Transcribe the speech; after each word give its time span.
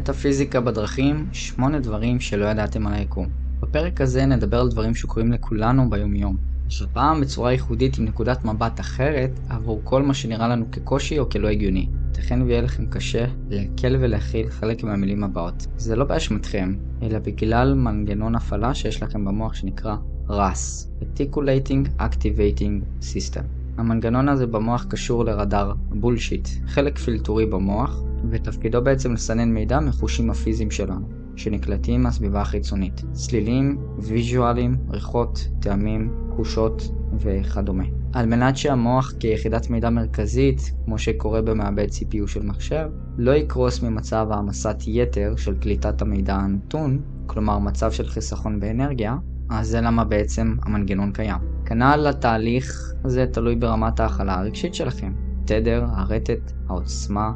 מטאפיזיקה 0.00 0.60
בדרכים, 0.60 1.26
שמונה 1.32 1.80
דברים 1.80 2.20
שלא 2.20 2.46
ידעתם 2.46 2.86
על 2.86 2.94
היקום. 2.94 3.28
בפרק 3.60 4.00
הזה 4.00 4.26
נדבר 4.26 4.60
על 4.60 4.68
דברים 4.68 4.94
שקורים 4.94 5.32
לכולנו 5.32 5.90
ביומיום. 5.90 6.36
הפעם 6.82 7.20
בצורה 7.20 7.52
ייחודית 7.52 7.98
עם 7.98 8.04
נקודת 8.04 8.44
מבט 8.44 8.80
אחרת 8.80 9.30
עבור 9.48 9.80
כל 9.84 10.02
מה 10.02 10.14
שנראה 10.14 10.48
לנו 10.48 10.70
כקושי 10.72 11.18
או 11.18 11.28
כלא 11.28 11.48
הגיוני. 11.48 11.88
ייתכן 12.08 12.42
ויהיה 12.42 12.62
לכם 12.62 12.86
קשה 12.86 13.24
לעכל 13.50 13.96
ולהכיל 14.00 14.50
חלק 14.50 14.84
מהמילים 14.84 15.24
הבאות. 15.24 15.66
זה 15.76 15.96
לא 15.96 16.04
באשמתכם, 16.04 16.74
אלא 17.02 17.18
בגלל 17.18 17.74
מנגנון 17.74 18.34
הפעלה 18.34 18.74
שיש 18.74 19.02
לכם 19.02 19.24
במוח 19.24 19.54
שנקרא 19.54 19.96
RAS, 20.28 20.86
Articulating 21.02 22.02
Activating 22.02 23.02
System. 23.02 23.42
המנגנון 23.76 24.28
הזה 24.28 24.46
במוח 24.46 24.86
קשור 24.88 25.24
לרדאר 25.24 25.72
בולשיט, 25.90 26.48
חלק 26.66 26.98
פילטורי 26.98 27.46
במוח, 27.46 28.02
ותפקידו 28.30 28.82
בעצם 28.82 29.12
לסנן 29.12 29.52
מידע 29.52 29.80
מחושים 29.80 30.30
הפיזיים 30.30 30.70
שלנו, 30.70 31.08
שנקלטים 31.36 32.02
מהסביבה 32.02 32.40
החיצונית. 32.40 33.04
צלילים, 33.12 33.78
ויז'ואלים, 33.98 34.76
ריחות, 34.90 35.48
טעמים, 35.60 36.14
תחושות 36.30 36.82
וכדומה. 37.18 37.84
על 38.12 38.26
מנת 38.26 38.56
שהמוח 38.56 39.12
כיחידת 39.20 39.70
מידע 39.70 39.90
מרכזית, 39.90 40.72
כמו 40.84 40.98
שקורה 40.98 41.42
במעבד 41.42 41.86
CPU 41.88 42.26
של 42.26 42.42
מחשב, 42.42 42.88
לא 43.18 43.30
יקרוס 43.30 43.82
ממצב 43.82 44.26
העמסת 44.30 44.76
יתר 44.86 45.36
של 45.36 45.54
קליטת 45.54 46.02
המידע 46.02 46.34
הנתון, 46.34 47.00
כלומר 47.26 47.58
מצב 47.58 47.92
של 47.92 48.06
חיסכון 48.06 48.60
באנרגיה, 48.60 49.16
אז 49.50 49.68
זה 49.68 49.80
למה 49.80 50.04
בעצם 50.04 50.56
המנגנון 50.62 51.12
קיים. 51.12 51.38
כנ"ל 51.64 52.06
התהליך 52.10 52.92
הזה 53.04 53.26
תלוי 53.32 53.56
ברמת 53.56 54.00
ההכלה 54.00 54.38
הרגשית 54.38 54.74
שלכם. 54.74 55.12
תדר, 55.44 55.84
הרטט, 55.88 56.52
העוצמה, 56.68 57.32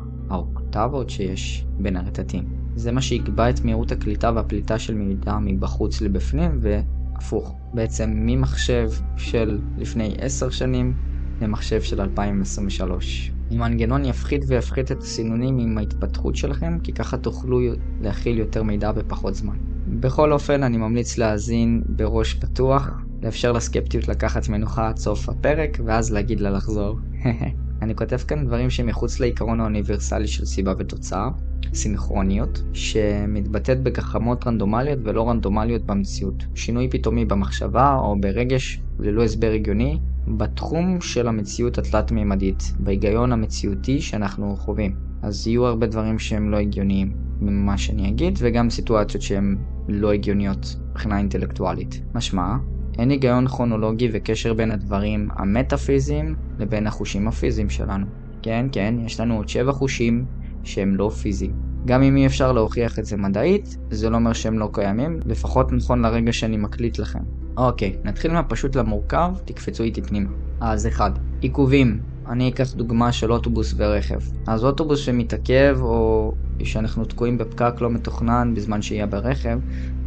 האוקטבות 0.77 1.11
שיש 1.11 1.65
בין 1.79 1.97
הרטטים. 1.97 2.45
זה 2.77 2.93
מה 2.93 3.03
שיקבע 3.03 3.51
את 3.51 3.65
מהירות 3.65 3.93
הקליטה 3.93 4.33
והפליטה 4.35 4.79
של 4.79 4.95
מידע 4.95 5.39
מבחוץ 5.41 6.01
לבפנים 6.01 6.61
והפוך. 6.61 7.55
בעצם 7.75 8.11
ממחשב 8.15 8.91
של 9.17 9.59
לפני 9.79 10.15
10 10.19 10.51
שנים 10.51 10.95
למחשב 11.41 11.83
של 11.83 12.01
2023. 12.01 13.33
המנגנון 13.51 14.05
יפחית 14.05 14.45
ויפחית 14.49 14.93
את 14.93 15.03
הסינונים 15.03 15.59
עם 15.59 15.79
ההתפתחות 15.79 16.37
שלכם, 16.37 16.79
כי 16.83 16.93
ככה 16.93 17.17
תוכלו 17.17 17.59
להכיל 18.01 18.39
יותר 18.39 18.63
מידע 18.63 18.93
בפחות 18.93 19.35
זמן. 19.35 19.57
בכל 19.87 20.33
אופן, 20.33 20.63
אני 20.63 20.77
ממליץ 20.77 21.19
להאזין 21.19 21.83
בראש 21.89 22.35
פתוח, 22.35 22.91
לאפשר 23.23 23.53
לסקפטיות 23.53 24.09
לקחת 24.09 24.49
מנוחה 24.49 24.89
עד 24.89 24.97
סוף 24.97 25.29
הפרק, 25.29 25.79
ואז 25.85 26.13
להגיד 26.13 26.41
לה 26.41 26.51
לחזור. 26.51 26.99
אני 27.83 27.95
כותב 27.95 28.17
כאן 28.17 28.47
דברים 28.47 28.71
שמחוץ 28.71 29.21
לעיקרון 29.21 29.61
האוניברסלי 29.61 30.27
של 30.27 30.45
סיבה 30.45 30.73
ותוצאה, 30.79 31.29
סינכרוניות, 31.75 32.63
שמתבטאת 32.73 33.83
בגחמות 33.83 34.47
רנדומליות 34.47 34.99
ולא 35.03 35.29
רנדומליות 35.29 35.83
במציאות. 35.83 36.45
שינוי 36.55 36.89
פתאומי 36.91 37.25
במחשבה 37.25 37.95
או 37.95 38.21
ברגש 38.21 38.81
ללא 38.99 39.23
הסבר 39.23 39.51
הגיוני, 39.51 39.99
בתחום 40.29 41.01
של 41.01 41.29
המציאות 41.29 41.79
התלת-מימדית, 41.79 42.73
בהיגיון 42.79 43.33
המציאותי 43.33 44.01
שאנחנו 44.01 44.57
חווים. 44.57 44.97
אז 45.23 45.47
יהיו 45.47 45.67
הרבה 45.67 45.87
דברים 45.87 46.19
שהם 46.19 46.51
לא 46.51 46.57
הגיוניים 46.57 47.13
ממה 47.41 47.79
שאני 47.79 48.09
אגיד, 48.09 48.39
וגם 48.39 48.71
סיטואציות 48.71 49.23
שהן 49.23 49.57
לא 49.89 50.13
הגיוניות 50.13 50.77
מבחינה 50.91 51.19
אינטלקטואלית. 51.19 52.03
משמע, 52.15 52.57
אין 52.99 53.11
היגיון 53.11 53.49
כרונולוגי 53.49 54.09
וקשר 54.13 54.55
בין 54.55 54.71
הדברים 54.71 55.29
המטאפיזיים 55.37 56.35
לבין 56.59 56.87
החושים 56.87 57.29
הפיזיים 57.29 57.71
שלנו. 57.71 58.07
כן, 58.43 58.67
כן, 58.73 58.95
יש 59.07 59.21
לנו 59.21 59.37
עוד 59.37 59.49
שבע 59.49 59.73
חושים 59.73 60.25
שהם 60.63 60.97
לא 60.97 61.09
פיזיים. 61.09 61.53
גם 61.85 62.03
אם 62.03 62.17
אי 62.17 62.27
אפשר 62.27 62.53
להוכיח 62.53 62.99
את 62.99 63.05
זה 63.05 63.17
מדעית, 63.17 63.77
זה 63.91 64.11
לא 64.11 64.17
אומר 64.17 64.33
שהם 64.33 64.59
לא 64.59 64.71
קיימים, 64.73 65.21
לפחות 65.27 65.73
נכון 65.73 66.03
לרגע 66.03 66.33
שאני 66.33 66.57
מקליט 66.57 66.99
לכם. 66.99 67.19
אוקיי, 67.57 67.97
נתחיל 68.05 68.33
מהפשוט 68.33 68.77
למורכב, 68.77 69.33
תקפצו 69.45 69.83
איתי 69.83 70.03
פנימה. 70.03 70.31
אז 70.61 70.87
אחד, 70.87 71.11
עיכובים. 71.41 72.01
אני 72.29 72.49
אקח 72.49 72.73
דוגמה 72.73 73.13
של 73.13 73.33
אוטובוס 73.33 73.75
ורכב. 73.77 74.19
אז 74.47 74.65
אוטובוס 74.65 74.99
שמתעכב, 74.99 75.79
או 75.81 76.35
שאנחנו 76.63 77.05
תקועים 77.05 77.39
בפקק 77.39 77.81
לא 77.81 77.91
מתוכנן 77.91 78.55
בזמן 78.55 78.83
שהייה 78.83 79.07
ברכב, 79.07 79.59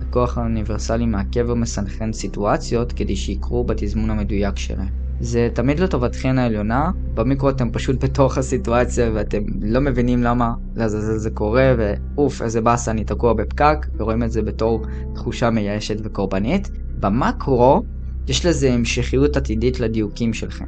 הכוח 0.09 0.37
האוניברסלי 0.37 1.05
מעכב 1.05 1.49
ומסנכרן 1.49 2.13
סיטואציות 2.13 2.91
כדי 2.91 3.15
שיקרו 3.15 3.63
בתזמון 3.63 4.09
המדויק 4.09 4.57
שלהם. 4.57 5.07
זה 5.19 5.49
תמיד 5.53 5.79
לטובתכן 5.79 6.37
העליונה, 6.37 6.91
במיקרו 7.13 7.49
אתם 7.49 7.71
פשוט 7.71 8.03
בתוך 8.03 8.37
הסיטואציה 8.37 9.11
ואתם 9.13 9.43
לא 9.61 9.81
מבינים 9.81 10.23
למה 10.23 10.53
לעזאזל 10.75 11.17
זה 11.17 11.29
קורה 11.29 11.73
ואוף 11.77 12.41
איזה 12.41 12.61
באסה 12.61 12.91
אני 12.91 13.03
תקוע 13.03 13.33
בפקק 13.33 13.87
ורואים 13.97 14.23
את 14.23 14.31
זה 14.31 14.41
בתור 14.41 14.81
תחושה 15.15 15.49
מייאשת 15.49 15.97
וקורבנית. 16.03 16.69
במקרו 16.99 17.83
יש 18.27 18.45
לזה 18.45 18.73
המשכיות 18.73 19.37
עתידית 19.37 19.79
לדיוקים 19.79 20.33
שלכם. 20.33 20.65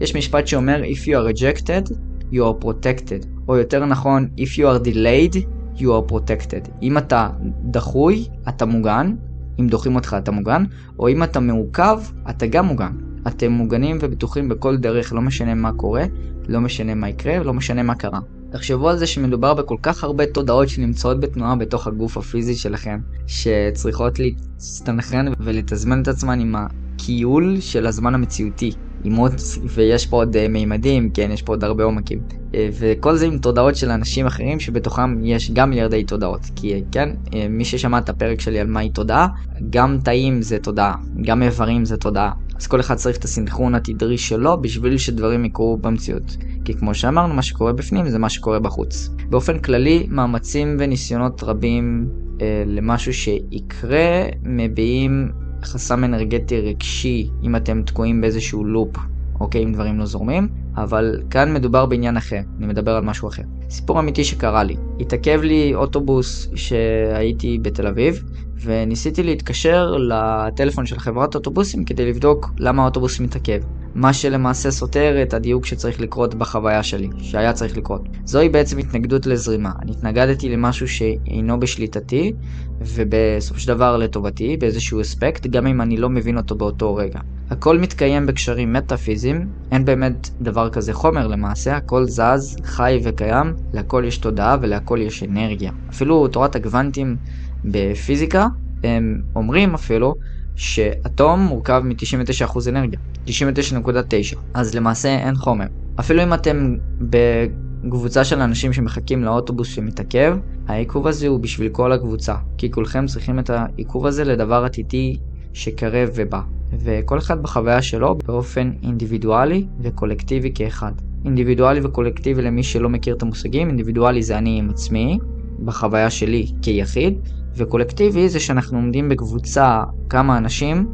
יש 0.00 0.16
משפט 0.16 0.46
שאומר 0.46 0.82
If 0.82 1.02
you 1.06 1.10
are 1.10 1.34
rejected, 1.34 1.94
you 2.32 2.36
are 2.36 2.64
protected, 2.64 3.26
או 3.48 3.56
יותר 3.56 3.84
נכון 3.84 4.28
If 4.38 4.58
you 4.58 4.62
are 4.62 4.88
delayed, 4.88 5.55
you 5.78 5.82
are 5.82 6.12
protected. 6.12 6.70
אם 6.82 6.98
אתה 6.98 7.28
דחוי, 7.64 8.26
אתה 8.48 8.66
מוגן, 8.66 9.14
אם 9.60 9.66
דוחים 9.66 9.96
אותך 9.96 10.16
אתה 10.18 10.30
מוגן, 10.30 10.64
או 10.98 11.08
אם 11.08 11.22
אתה 11.22 11.40
מעוכב, 11.40 11.98
אתה 12.30 12.46
גם 12.46 12.66
מוגן. 12.66 12.92
אתם 13.26 13.52
מוגנים 13.52 13.98
ובטוחים 14.00 14.48
בכל 14.48 14.76
דרך, 14.76 15.12
לא 15.12 15.20
משנה 15.20 15.54
מה 15.54 15.72
קורה, 15.72 16.04
לא 16.48 16.60
משנה 16.60 16.94
מה 16.94 17.08
יקרה, 17.08 17.38
לא 17.38 17.54
משנה 17.54 17.82
מה 17.82 17.94
קרה. 17.94 18.20
תחשבו 18.50 18.88
על 18.88 18.98
זה 18.98 19.06
שמדובר 19.06 19.54
בכל 19.54 19.76
כך 19.82 20.04
הרבה 20.04 20.26
תודעות 20.26 20.68
שנמצאות 20.68 21.20
בתנועה 21.20 21.56
בתוך 21.56 21.86
הגוף 21.86 22.16
הפיזי 22.16 22.54
שלכם, 22.54 22.98
שצריכות 23.26 24.18
להסתנכרן 24.18 25.26
ולתזמן 25.40 26.02
את 26.02 26.08
עצמן 26.08 26.40
עם 26.40 26.54
הכיול 26.56 27.60
של 27.60 27.86
הזמן 27.86 28.14
המציאותי. 28.14 28.72
אימות, 29.04 29.32
ויש 29.74 30.06
פה 30.06 30.16
עוד 30.16 30.36
uh, 30.36 30.48
מימדים, 30.48 31.10
כן, 31.10 31.30
יש 31.32 31.42
פה 31.42 31.52
עוד 31.52 31.64
הרבה 31.64 31.84
עומקים. 31.84 32.18
Uh, 32.56 32.58
וכל 32.78 33.16
זה 33.16 33.26
עם 33.26 33.38
תודעות 33.38 33.76
של 33.76 33.90
אנשים 33.90 34.26
אחרים 34.26 34.60
שבתוכם 34.60 35.24
יש 35.24 35.50
גם 35.50 35.70
מיליארדי 35.70 36.04
תודעות. 36.04 36.40
כי 36.56 36.82
כן, 36.92 37.10
uh, 37.26 37.30
מי 37.50 37.64
ששמע 37.64 37.98
את 37.98 38.08
הפרק 38.08 38.40
שלי 38.40 38.60
על 38.60 38.66
מהי 38.66 38.90
תודעה, 38.90 39.28
גם 39.70 39.98
תאים 40.04 40.42
זה 40.42 40.58
תודעה, 40.58 40.94
גם 41.22 41.42
איברים 41.42 41.84
זה 41.84 41.96
תודעה. 41.96 42.32
אז 42.58 42.66
כל 42.66 42.80
אחד 42.80 42.94
צריך 42.94 43.16
את 43.16 43.24
הסינכרון 43.24 43.74
התדרי 43.74 44.18
שלו 44.18 44.62
בשביל 44.62 44.98
שדברים 44.98 45.44
יקרו 45.44 45.76
במציאות. 45.76 46.36
כי 46.64 46.74
כמו 46.74 46.94
שאמרנו, 46.94 47.34
מה 47.34 47.42
שקורה 47.42 47.72
בפנים 47.72 48.08
זה 48.08 48.18
מה 48.18 48.28
שקורה 48.28 48.58
בחוץ. 48.58 49.10
באופן 49.30 49.58
כללי, 49.58 50.06
מאמצים 50.10 50.76
וניסיונות 50.78 51.42
רבים 51.42 52.08
אה, 52.40 52.62
למשהו 52.66 53.12
שיקרה 53.12 54.26
מביעים 54.42 55.30
חסם 55.64 56.04
אנרגטי 56.04 56.60
רגשי 56.60 57.28
אם 57.42 57.56
אתם 57.56 57.82
תקועים 57.82 58.20
באיזשהו 58.20 58.64
לופ, 58.64 58.96
אוקיי, 59.40 59.64
אם 59.64 59.72
דברים 59.72 59.98
לא 59.98 60.06
זורמים, 60.06 60.48
אבל 60.76 61.22
כאן 61.30 61.54
מדובר 61.54 61.86
בעניין 61.86 62.16
אחר, 62.16 62.40
אני 62.58 62.66
מדבר 62.66 62.90
על 62.90 63.04
משהו 63.04 63.28
אחר. 63.28 63.42
סיפור 63.70 64.00
אמיתי 64.00 64.24
שקרה 64.24 64.64
לי. 64.64 64.76
התעכב 65.00 65.40
לי 65.42 65.74
אוטובוס 65.74 66.48
שהייתי 66.54 67.58
בתל 67.62 67.86
אביב, 67.86 68.22
וניסיתי 68.60 69.22
להתקשר 69.22 69.96
לטלפון 69.96 70.86
של 70.86 70.98
חברת 70.98 71.34
אוטובוסים 71.34 71.84
כדי 71.84 72.08
לבדוק 72.08 72.50
למה 72.58 72.82
האוטובוס 72.82 73.20
מתעכב. 73.20 73.60
מה 73.94 74.12
שלמעשה 74.12 74.70
סותר 74.70 75.22
את 75.22 75.34
הדיוק 75.34 75.66
שצריך 75.66 76.00
לקרות 76.00 76.34
בחוויה 76.34 76.82
שלי, 76.82 77.08
שהיה 77.18 77.52
צריך 77.52 77.76
לקרות. 77.76 78.02
זוהי 78.24 78.48
בעצם 78.48 78.78
התנגדות 78.78 79.26
לזרימה. 79.26 79.70
אני 79.82 79.92
התנגדתי 79.92 80.48
למשהו 80.48 80.88
שאינו 80.88 81.60
בשליטתי, 81.60 82.32
ובסופו 82.80 83.60
של 83.60 83.68
דבר 83.68 83.96
לטובתי, 83.96 84.56
באיזשהו 84.56 85.00
אספקט, 85.00 85.46
גם 85.46 85.66
אם 85.66 85.80
אני 85.80 85.96
לא 85.96 86.08
מבין 86.10 86.36
אותו 86.36 86.54
באותו 86.54 86.94
רגע. 86.94 87.20
הכל 87.50 87.78
מתקיים 87.78 88.26
בקשרים 88.26 88.72
מטאפיזיים, 88.72 89.46
אין 89.72 89.84
באמת 89.84 90.30
דבר 90.40 90.70
כזה 90.70 90.92
חומר 90.92 91.26
למעשה, 91.26 91.76
הכל 91.76 92.04
זז, 92.04 92.56
חי 92.64 93.00
וקיים, 93.04 93.54
להכל 93.72 94.04
יש 94.06 94.18
תודעה 94.18 94.56
ולהכל 94.60 94.98
יש 95.02 95.22
אנרגיה. 95.22 95.72
אפילו 95.90 96.28
תורת 96.28 96.56
הגוונטים 96.56 97.16
בפיזיקה, 97.64 98.46
הם 98.84 99.22
אומרים 99.36 99.74
אפילו 99.74 100.14
שאטום 100.56 101.40
מורכב 101.40 101.82
מ-99% 101.84 102.68
אנרגיה, 102.68 102.98
99.9, 103.26 104.36
אז 104.54 104.74
למעשה 104.74 105.08
אין 105.08 105.34
חומר. 105.34 105.66
אפילו 106.00 106.22
אם 106.22 106.34
אתם 106.34 106.74
בקבוצה 107.00 108.24
של 108.24 108.40
אנשים 108.40 108.72
שמחכים 108.72 109.24
לאוטובוס 109.24 109.68
שמתעכב, 109.68 110.36
העיכוב 110.68 111.06
הזה 111.06 111.28
הוא 111.28 111.40
בשביל 111.40 111.68
כל 111.68 111.92
הקבוצה, 111.92 112.34
כי 112.58 112.70
כולכם 112.70 113.06
צריכים 113.06 113.38
את 113.38 113.50
העיכוב 113.50 114.06
הזה 114.06 114.24
לדבר 114.24 114.64
עתידי 114.64 115.16
שקרב 115.56 116.08
ובא. 116.14 116.40
וכל 116.72 117.18
אחד 117.18 117.42
בחוויה 117.42 117.82
שלו 117.82 118.18
באופן 118.26 118.70
אינדיבידואלי 118.82 119.66
וקולקטיבי 119.80 120.52
כאחד. 120.54 120.92
אינדיבידואלי 121.24 121.80
וקולקטיבי 121.80 122.42
למי 122.42 122.62
שלא 122.62 122.88
מכיר 122.88 123.16
את 123.16 123.22
המושגים, 123.22 123.68
אינדיבידואלי 123.68 124.22
זה 124.22 124.38
אני 124.38 124.58
עם 124.58 124.70
עצמי, 124.70 125.18
בחוויה 125.64 126.10
שלי 126.10 126.46
כיחיד, 126.62 127.18
וקולקטיבי 127.56 128.28
זה 128.28 128.40
שאנחנו 128.40 128.78
עומדים 128.78 129.08
בקבוצה 129.08 129.82
כמה 130.08 130.38
אנשים 130.38 130.86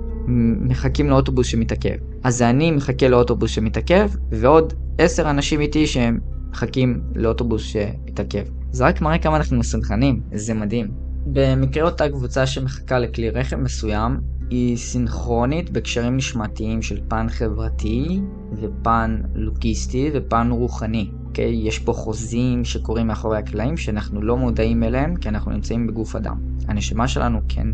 מחכים 0.61 1.11
לאוטובוס 1.11 1.47
שמתעכב. 1.47 1.97
אז 2.25 2.37
זה 2.37 2.51
אני 2.51 2.71
מחכה 2.71 3.09
לאוטובוס 3.09 3.51
שמתעכב, 3.51 4.11
ועוד 4.31 4.73
עשר 4.99 5.31
אנשים 5.31 5.61
איתי 5.61 5.87
שהם 5.87 6.19
מחכים 6.51 7.01
לאוטובוס 7.15 7.63
שמתעכב. 7.63 8.45
זה 8.71 8.87
רק 8.87 9.01
מראה 9.01 9.19
כמה 9.19 9.37
אנחנו 9.37 9.59
מסונכנים, 9.59 10.21
זה 10.33 10.55
מדהים. 10.55 10.89
במקרה 11.27 11.85
אותה 11.85 12.09
קבוצה 12.09 12.47
שמחכה 12.47 12.99
לכלי 12.99 13.31
רכב 13.31 13.57
מסוים, 13.57 14.32
היא 14.53 14.77
סינכרונית 14.77 15.71
בקשרים 15.71 16.17
נשמתיים 16.17 16.83
של 16.83 17.01
פן 17.09 17.29
חברתי 17.29 18.21
ופן 18.53 19.21
לוגיסטי 19.35 20.11
ופן 20.15 20.51
רוחני. 20.51 21.11
אוקיי? 21.27 21.69
יש 21.69 21.79
פה 21.79 21.93
חוזים 21.93 22.65
שקורים 22.65 23.07
מאחורי 23.07 23.39
הקלעים 23.39 23.77
שאנחנו 23.77 24.23
לא 24.23 24.37
מודעים 24.37 24.83
אליהם 24.83 25.17
כי 25.17 25.29
אנחנו 25.29 25.51
נמצאים 25.53 25.87
בגוף 25.87 26.17
אדם. 26.17 26.37
הנשמה 26.69 27.09
שלנו 27.09 27.41
כן 27.49 27.67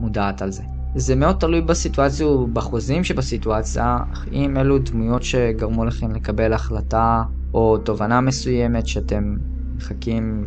מודעת 0.00 0.42
על 0.42 0.50
זה. 0.50 0.62
זה 0.94 1.16
מאוד 1.16 1.36
תלוי 1.36 1.60
בסיטואציה 1.60 2.26
ובחוזים 2.26 3.04
שבסיטואציה, 3.04 3.98
אם 4.32 4.56
אלו 4.56 4.78
דמויות 4.78 5.22
שגרמו 5.22 5.84
לכם 5.84 6.12
לקבל 6.12 6.52
החלטה 6.52 7.22
או 7.54 7.78
תובנה 7.78 8.20
מסוימת 8.20 8.86
שאתם 8.86 9.36
מחכים 9.76 10.44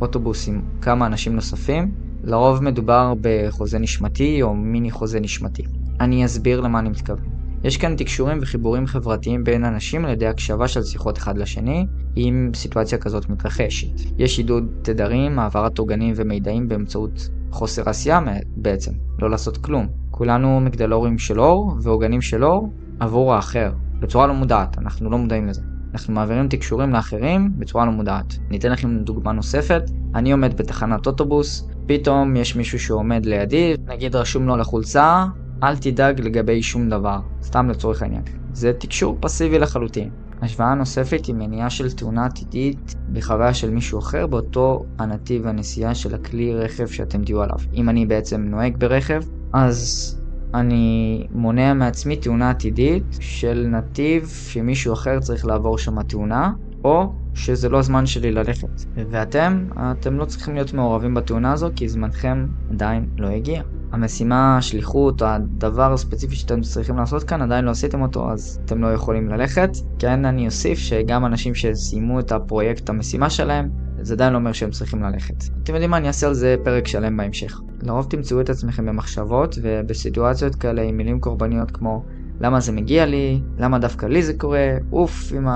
לאוטובוס 0.00 0.48
עם 0.48 0.62
כמה 0.82 1.06
אנשים 1.06 1.34
נוספים, 1.34 2.07
לרוב 2.24 2.62
מדובר 2.62 3.14
בחוזה 3.20 3.78
נשמתי 3.78 4.42
או 4.42 4.54
מיני 4.54 4.90
חוזה 4.90 5.20
נשמתי. 5.20 5.62
אני 6.00 6.24
אסביר 6.24 6.60
למה 6.60 6.78
אני 6.78 6.88
מתכוון. 6.88 7.24
יש 7.64 7.76
כאן 7.76 7.96
תקשורים 7.96 8.38
וחיבורים 8.42 8.86
חברתיים 8.86 9.44
בין 9.44 9.64
אנשים 9.64 10.04
על 10.04 10.10
ידי 10.10 10.26
הקשבה 10.26 10.68
של 10.68 10.82
שיחות 10.82 11.18
אחד 11.18 11.38
לשני, 11.38 11.86
אם 12.16 12.50
סיטואציה 12.54 12.98
כזאת 12.98 13.28
מתרחשת. 13.28 14.00
יש 14.18 14.38
עידוד 14.38 14.66
תדרים, 14.82 15.38
העברת 15.38 15.78
עוגנים 15.78 16.14
ומידעים 16.16 16.68
באמצעות 16.68 17.28
חוסר 17.50 17.88
עשייה 17.88 18.20
בעצם, 18.56 18.92
לא 19.18 19.30
לעשות 19.30 19.56
כלום. 19.56 19.86
כולנו 20.10 20.60
מגדלורים 20.60 21.18
של 21.18 21.40
אור 21.40 21.76
ועוגנים 21.82 22.20
של 22.20 22.44
אור 22.44 22.72
עבור 23.00 23.34
האחר, 23.34 23.72
בצורה 24.00 24.26
לא 24.26 24.34
מודעת, 24.34 24.78
אנחנו 24.78 25.10
לא 25.10 25.18
מודעים 25.18 25.46
לזה. 25.46 25.60
אנחנו 25.92 26.14
מעבירים 26.14 26.48
תקשורים 26.48 26.90
לאחרים 26.90 27.52
בצורה 27.58 27.86
לא 27.86 27.92
מודעת. 27.92 28.38
ניתן 28.50 28.72
לכם 28.72 28.98
דוגמה 28.98 29.32
נוספת, 29.32 29.82
אני 30.14 30.32
עומד 30.32 30.56
בתחנת 30.56 31.06
אוטובוס, 31.06 31.68
פתאום 31.88 32.36
יש 32.36 32.56
מישהו 32.56 32.78
שעומד 32.78 33.26
לידי, 33.26 33.74
נגיד 33.86 34.16
רשום 34.16 34.46
לו 34.46 34.56
לחולצה, 34.56 35.24
אל 35.62 35.76
תדאג 35.76 36.20
לגבי 36.20 36.62
שום 36.62 36.88
דבר, 36.88 37.18
סתם 37.42 37.68
לצורך 37.70 38.02
העניין. 38.02 38.22
זה 38.52 38.72
תקשור 38.72 39.18
פסיבי 39.20 39.58
לחלוטין. 39.58 40.10
השוואה 40.42 40.74
נוספת 40.74 41.26
היא 41.26 41.34
מניעה 41.34 41.70
של 41.70 41.90
תאונה 41.90 42.26
עתידית 42.26 42.94
בחוויה 43.12 43.54
של 43.54 43.70
מישהו 43.70 43.98
אחר 43.98 44.26
באותו 44.26 44.84
הנתיב 44.98 45.46
הנסיעה 45.46 45.94
של 45.94 46.14
הכלי 46.14 46.54
רכב 46.54 46.86
שאתם 46.86 47.24
תהיו 47.24 47.42
עליו. 47.42 47.58
אם 47.74 47.88
אני 47.88 48.06
בעצם 48.06 48.40
נוהג 48.40 48.76
ברכב, 48.76 49.22
אז 49.52 50.14
אני 50.54 51.26
מונע 51.30 51.74
מעצמי 51.74 52.16
תאונה 52.16 52.50
עתידית 52.50 53.16
של 53.20 53.66
נתיב 53.70 54.28
שמישהו 54.28 54.92
אחר 54.92 55.20
צריך 55.20 55.46
לעבור 55.46 55.78
שם 55.78 56.02
תאונה, 56.02 56.52
או 56.84 57.12
שזה 57.38 57.68
לא 57.68 57.78
הזמן 57.78 58.06
שלי 58.06 58.32
ללכת. 58.32 58.68
ואתם, 59.10 59.66
אתם 59.76 60.16
לא 60.16 60.24
צריכים 60.24 60.54
להיות 60.54 60.72
מעורבים 60.72 61.14
בתאונה 61.14 61.52
הזו 61.52 61.70
כי 61.76 61.88
זמנכם 61.88 62.46
עדיין 62.70 63.06
לא 63.18 63.28
הגיע. 63.28 63.62
המשימה, 63.92 64.56
השליחות, 64.58 65.22
הדבר 65.22 65.92
הספציפי 65.92 66.36
שאתם 66.36 66.60
צריכים 66.60 66.96
לעשות 66.96 67.24
כאן, 67.24 67.42
עדיין 67.42 67.64
לא 67.64 67.70
עשיתם 67.70 68.02
אותו, 68.02 68.30
אז 68.30 68.60
אתם 68.64 68.82
לא 68.82 68.92
יכולים 68.92 69.28
ללכת. 69.28 69.70
כן, 69.98 70.24
אני 70.24 70.46
אוסיף 70.46 70.78
שגם 70.78 71.26
אנשים 71.26 71.54
שסיימו 71.54 72.20
את 72.20 72.32
הפרויקט, 72.32 72.88
המשימה 72.90 73.30
שלהם, 73.30 73.68
זה 74.00 74.14
עדיין 74.14 74.32
לא 74.32 74.38
אומר 74.38 74.52
שהם 74.52 74.70
צריכים 74.70 75.02
ללכת. 75.02 75.44
אתם 75.62 75.72
יודעים 75.72 75.90
מה, 75.90 75.96
אני 75.96 76.06
אעשה 76.06 76.26
על 76.26 76.34
זה 76.34 76.56
פרק 76.64 76.86
שלם 76.86 77.16
בהמשך. 77.16 77.60
לרוב 77.82 78.06
תמצאו 78.10 78.40
את 78.40 78.50
עצמכם 78.50 78.86
במחשבות 78.86 79.58
ובסיטואציות 79.62 80.54
כאלה 80.54 80.82
עם 80.82 80.96
מילים 80.96 81.20
קורבניות 81.20 81.70
כמו 81.70 82.04
למה 82.40 82.60
זה 82.60 82.72
מגיע 82.72 83.06
לי, 83.06 83.40
למה 83.58 83.78
דווקא 83.78 84.06
לי 84.06 84.22
זה 84.22 84.34
קורה, 84.34 84.76
אוף 84.92 85.32
עם 85.36 85.46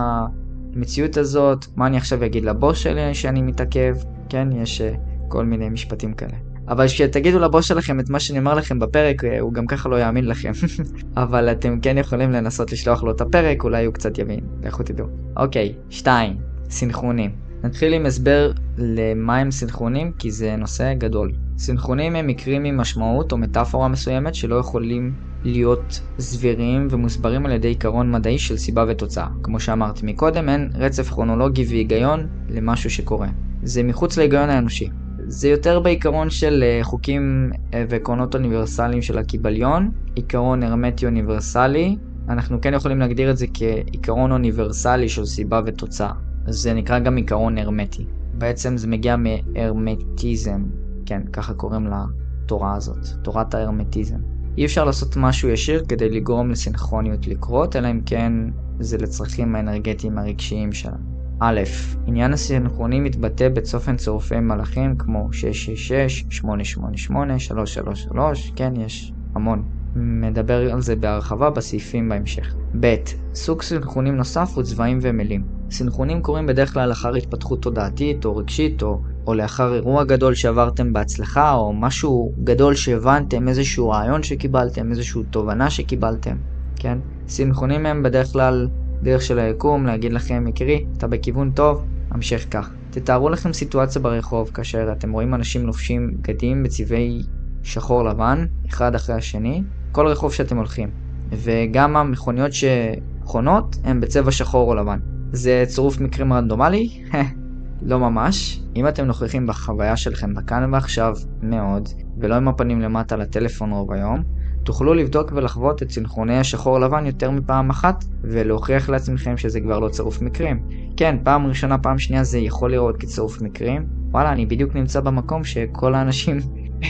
המציאות 0.76 1.16
הזאת, 1.16 1.66
מה 1.76 1.86
אני 1.86 1.96
עכשיו 1.96 2.24
אגיד 2.24 2.44
לבוס 2.44 2.78
שלי 2.78 3.14
שאני 3.14 3.42
מתעכב, 3.42 3.96
כן, 4.28 4.48
יש 4.52 4.80
uh, 4.80 4.84
כל 5.28 5.44
מיני 5.44 5.68
משפטים 5.68 6.14
כאלה. 6.14 6.36
אבל 6.68 6.86
כשתגידו 6.86 7.38
לבוס 7.38 7.64
שלכם 7.66 8.00
את 8.00 8.10
מה 8.10 8.20
שאני 8.20 8.38
אומר 8.38 8.54
לכם 8.54 8.78
בפרק, 8.78 9.24
אה, 9.24 9.40
הוא 9.40 9.52
גם 9.52 9.66
ככה 9.66 9.88
לא 9.88 10.00
יאמין 10.00 10.26
לכם. 10.26 10.52
אבל 11.22 11.52
אתם 11.52 11.80
כן 11.80 11.98
יכולים 11.98 12.32
לנסות 12.32 12.72
לשלוח 12.72 13.02
לו 13.02 13.10
את 13.10 13.20
הפרק, 13.20 13.64
אולי 13.64 13.84
הוא 13.84 13.94
קצת 13.94 14.18
יבין, 14.18 14.40
לכו 14.62 14.82
תדעו. 14.82 15.06
אוקיי, 15.36 15.74
שתיים, 15.90 16.36
סינכרונים. 16.70 17.30
נתחיל 17.64 17.92
עם 17.92 18.06
הסבר 18.06 18.52
למה 18.78 19.36
הם 19.36 19.50
סינכרונים, 19.50 20.12
כי 20.18 20.30
זה 20.30 20.56
נושא 20.56 20.94
גדול. 20.94 21.32
סינכרונים 21.58 22.16
הם 22.16 22.26
מקרים 22.26 22.64
עם 22.64 22.76
משמעות 22.76 23.32
או 23.32 23.38
מטאפורה 23.38 23.88
מסוימת 23.88 24.34
שלא 24.34 24.54
יכולים 24.54 25.12
להיות 25.44 26.00
סבירים 26.18 26.88
ומוסברים 26.90 27.46
על 27.46 27.52
ידי 27.52 27.68
עיקרון 27.68 28.12
מדעי 28.12 28.38
של 28.38 28.56
סיבה 28.56 28.84
ותוצאה. 28.88 29.26
כמו 29.42 29.60
שאמרתי 29.60 30.06
מקודם, 30.06 30.48
אין 30.48 30.70
רצף 30.74 31.08
כרונולוגי 31.10 31.64
והיגיון 31.68 32.26
למשהו 32.48 32.90
שקורה. 32.90 33.28
זה 33.62 33.82
מחוץ 33.82 34.16
להיגיון 34.16 34.50
האנושי. 34.50 34.88
זה 35.26 35.48
יותר 35.48 35.80
בעיקרון 35.80 36.30
של 36.30 36.64
אה, 36.66 36.84
חוקים 36.84 37.52
אה, 37.74 37.84
ועקרונות 37.88 38.34
אוניברסליים 38.34 39.02
של 39.02 39.18
הקיבליון, 39.18 39.90
עיקרון 40.14 40.62
הרמטי 40.62 41.06
אוניברסלי, 41.06 41.96
אנחנו 42.28 42.60
כן 42.60 42.74
יכולים 42.74 42.98
להגדיר 42.98 43.30
את 43.30 43.36
זה 43.36 43.46
כעיקרון 43.54 44.32
אוניברסלי 44.32 45.08
של 45.08 45.24
סיבה 45.24 45.60
ותוצאה. 45.66 46.12
זה 46.46 46.74
נקרא 46.74 46.98
גם 46.98 47.16
עיקרון 47.16 47.58
הרמטי. 47.58 48.06
בעצם 48.34 48.76
זה 48.76 48.88
מגיע 48.88 49.16
מהרמטיזם, 49.16 50.62
כן, 51.06 51.22
ככה 51.32 51.54
קוראים 51.54 51.86
לתורה 51.86 52.74
הזאת, 52.74 53.06
תורת 53.22 53.54
ההרמטיזם. 53.54 54.18
אי 54.58 54.64
אפשר 54.64 54.84
לעשות 54.84 55.16
משהו 55.16 55.48
ישיר 55.48 55.84
כדי 55.88 56.08
לגרום 56.08 56.50
לסינכרוניות 56.50 57.26
לקרות, 57.26 57.76
אלא 57.76 57.90
אם 57.90 58.00
כן 58.06 58.32
זה 58.80 58.98
לצרכים 58.98 59.54
האנרגטיים 59.54 60.18
הרגשיים 60.18 60.72
שלנו. 60.72 61.12
א', 61.40 61.60
עניין 62.06 62.32
הסינכרוני 62.32 63.00
מתבטא 63.00 63.48
בצופן 63.48 63.96
צירופי 63.96 64.40
מלאכים 64.40 64.96
כמו 64.96 65.32
666, 65.32 66.24
888, 66.30 67.38
333, 67.38 68.52
כן, 68.56 68.72
יש 68.76 69.12
המון. 69.34 69.64
מדבר 69.96 70.72
על 70.72 70.80
זה 70.80 70.96
בהרחבה 70.96 71.50
בסעיפים 71.50 72.08
בהמשך. 72.08 72.54
ב. 72.80 72.94
סוג 73.34 73.62
סינכרונים 73.62 74.16
נוסף 74.16 74.50
הוא 74.54 74.62
צבעים 74.62 74.98
ומילים. 75.02 75.61
סינכרונים 75.72 76.22
קורים 76.22 76.46
בדרך 76.46 76.72
כלל 76.72 76.88
לאחר 76.88 77.14
התפתחות 77.14 77.62
תודעתית 77.62 78.24
או 78.24 78.36
רגשית 78.36 78.82
או, 78.82 79.00
או 79.26 79.34
לאחר 79.34 79.74
אירוע 79.74 80.04
גדול 80.04 80.34
שעברתם 80.34 80.92
בהצלחה 80.92 81.54
או 81.54 81.72
משהו 81.72 82.32
גדול 82.44 82.74
שהבנתם, 82.74 83.48
איזשהו 83.48 83.88
רעיון 83.90 84.22
שקיבלתם, 84.22 84.90
איזושהי 84.90 85.22
תובנה 85.30 85.70
שקיבלתם, 85.70 86.36
כן? 86.76 86.98
סינכרונים 87.28 87.86
הם 87.86 88.02
בדרך 88.02 88.32
כלל 88.32 88.68
דרך 89.02 89.22
של 89.22 89.38
היקום 89.38 89.86
להגיד 89.86 90.12
לכם, 90.12 90.46
יקירי, 90.48 90.84
אתה 90.96 91.06
בכיוון 91.06 91.50
טוב, 91.50 91.84
המשך 92.10 92.46
כך. 92.50 92.70
תתארו 92.90 93.28
לכם 93.28 93.52
סיטואציה 93.52 94.02
ברחוב 94.02 94.50
כאשר 94.54 94.92
אתם 94.92 95.12
רואים 95.12 95.34
אנשים 95.34 95.66
לובשים 95.66 96.14
בגדים 96.18 96.62
בצבעי 96.62 97.22
שחור 97.62 98.04
לבן, 98.04 98.46
אחד 98.68 98.94
אחרי 98.94 99.14
השני, 99.14 99.62
כל 99.92 100.06
רחוב 100.06 100.32
שאתם 100.32 100.56
הולכים. 100.56 100.90
וגם 101.30 101.96
המכוניות 101.96 102.50
שחונות 102.52 103.76
הן 103.84 104.00
בצבע 104.00 104.30
שחור 104.30 104.70
או 104.70 104.74
לבן. 104.74 105.11
זה 105.32 105.64
צירוף 105.66 106.00
מקרים 106.00 106.32
רנדומלי? 106.32 107.04
לא 107.82 107.98
ממש. 107.98 108.60
אם 108.76 108.88
אתם 108.88 109.04
נוכחים 109.04 109.46
בחוויה 109.46 109.96
שלכם 109.96 110.34
בכאן 110.34 110.74
ועכשיו 110.74 111.14
מאוד, 111.42 111.88
ולא 112.18 112.34
עם 112.34 112.48
הפנים 112.48 112.80
למטה 112.80 113.16
לטלפון 113.16 113.72
רוב 113.72 113.92
היום, 113.92 114.22
תוכלו 114.64 114.94
לבדוק 114.94 115.32
ולחוות 115.34 115.82
את 115.82 115.90
סינכרוני 115.90 116.38
השחור 116.38 116.78
לבן 116.78 117.06
יותר 117.06 117.30
מפעם 117.30 117.70
אחת, 117.70 118.04
ולהוכיח 118.22 118.88
לעצמכם 118.88 119.36
שזה 119.36 119.60
כבר 119.60 119.78
לא 119.78 119.88
צירוף 119.88 120.22
מקרים. 120.22 120.62
כן, 120.96 121.16
פעם 121.22 121.46
ראשונה, 121.46 121.78
פעם 121.78 121.98
שנייה 121.98 122.24
זה 122.24 122.38
יכול 122.38 122.70
לראות 122.72 122.96
כצירוף 122.96 123.42
מקרים. 123.42 123.86
וואלה, 124.10 124.32
אני 124.32 124.46
בדיוק 124.46 124.74
נמצא 124.74 125.00
במקום 125.00 125.44
שכל 125.44 125.94
האנשים 125.94 126.38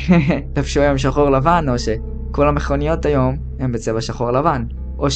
לבשו 0.57 0.81
היום 0.81 0.99
שחור 0.99 1.31
לבן, 1.31 1.67
או 1.69 1.75
שכל 1.79 2.49
המכוניות 2.49 3.05
היום 3.05 3.37
הם 3.59 3.73
בצבע 3.73 4.01
שחור 4.01 4.31
לבן. 4.31 4.65
או 4.99 5.11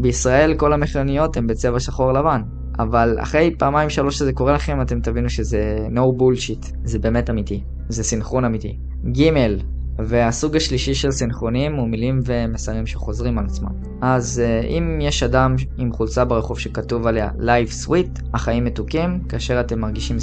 שבישראל 0.00 0.54
כל 0.54 0.72
המכוניות 0.72 1.36
הם 1.36 1.46
בצבע 1.46 1.80
שחור 1.80 2.12
לבן. 2.12 2.42
אבל 2.78 3.16
אחרי 3.22 3.54
פעמיים 3.58 3.90
שלוש 3.90 4.18
שזה 4.18 4.32
קורה 4.32 4.52
לכם, 4.52 4.82
אתם 4.82 5.00
תבינו 5.00 5.30
שזה 5.30 5.76
no 5.94 6.20
bullshit. 6.20 6.66
זה 6.84 6.98
באמת 6.98 7.30
אמיתי. 7.30 7.62
זה 7.88 8.04
סינכרון 8.04 8.44
אמיתי. 8.44 8.78
ג' 9.18 9.30
והסוג 9.98 10.56
השלישי 10.56 10.94
של 10.94 11.10
סינכרונים 11.10 11.74
הוא 11.74 11.88
מילים 11.88 12.20
ומסרים 12.24 12.86
שחוזרים 12.86 13.38
על 13.38 13.44
עצמם. 13.44 13.70
אז 14.02 14.42
אה, 14.42 14.66
אם 14.66 14.98
יש 15.00 15.22
אדם 15.22 15.54
עם 15.78 15.92
חולצה 15.92 16.24
ברחוב 16.24 16.58
שכתוב 16.58 17.06
עליה 17.06 17.30
Life 17.38 17.86
Sweet, 17.86 18.22
החיים 18.34 18.64
מתוקים, 18.64 19.20
כאשר 19.28 19.60
אתם 19.60 19.80
מרגישים 19.80 20.16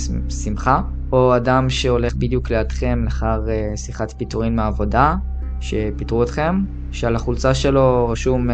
שמחה, 0.43 0.81
או 1.11 1.35
אדם 1.35 1.69
שהולך 1.69 2.15
בדיוק 2.15 2.49
לידכם 2.49 2.99
לאחר 3.03 3.41
אה, 3.45 3.77
שיחת 3.77 4.13
פיטורין 4.17 4.55
מהעבודה, 4.55 5.15
שפיטרו 5.59 6.23
אתכם, 6.23 6.63
שעל 6.91 7.15
החולצה 7.15 7.53
שלו 7.53 8.09
רשום 8.09 8.49
uh, 8.49 8.53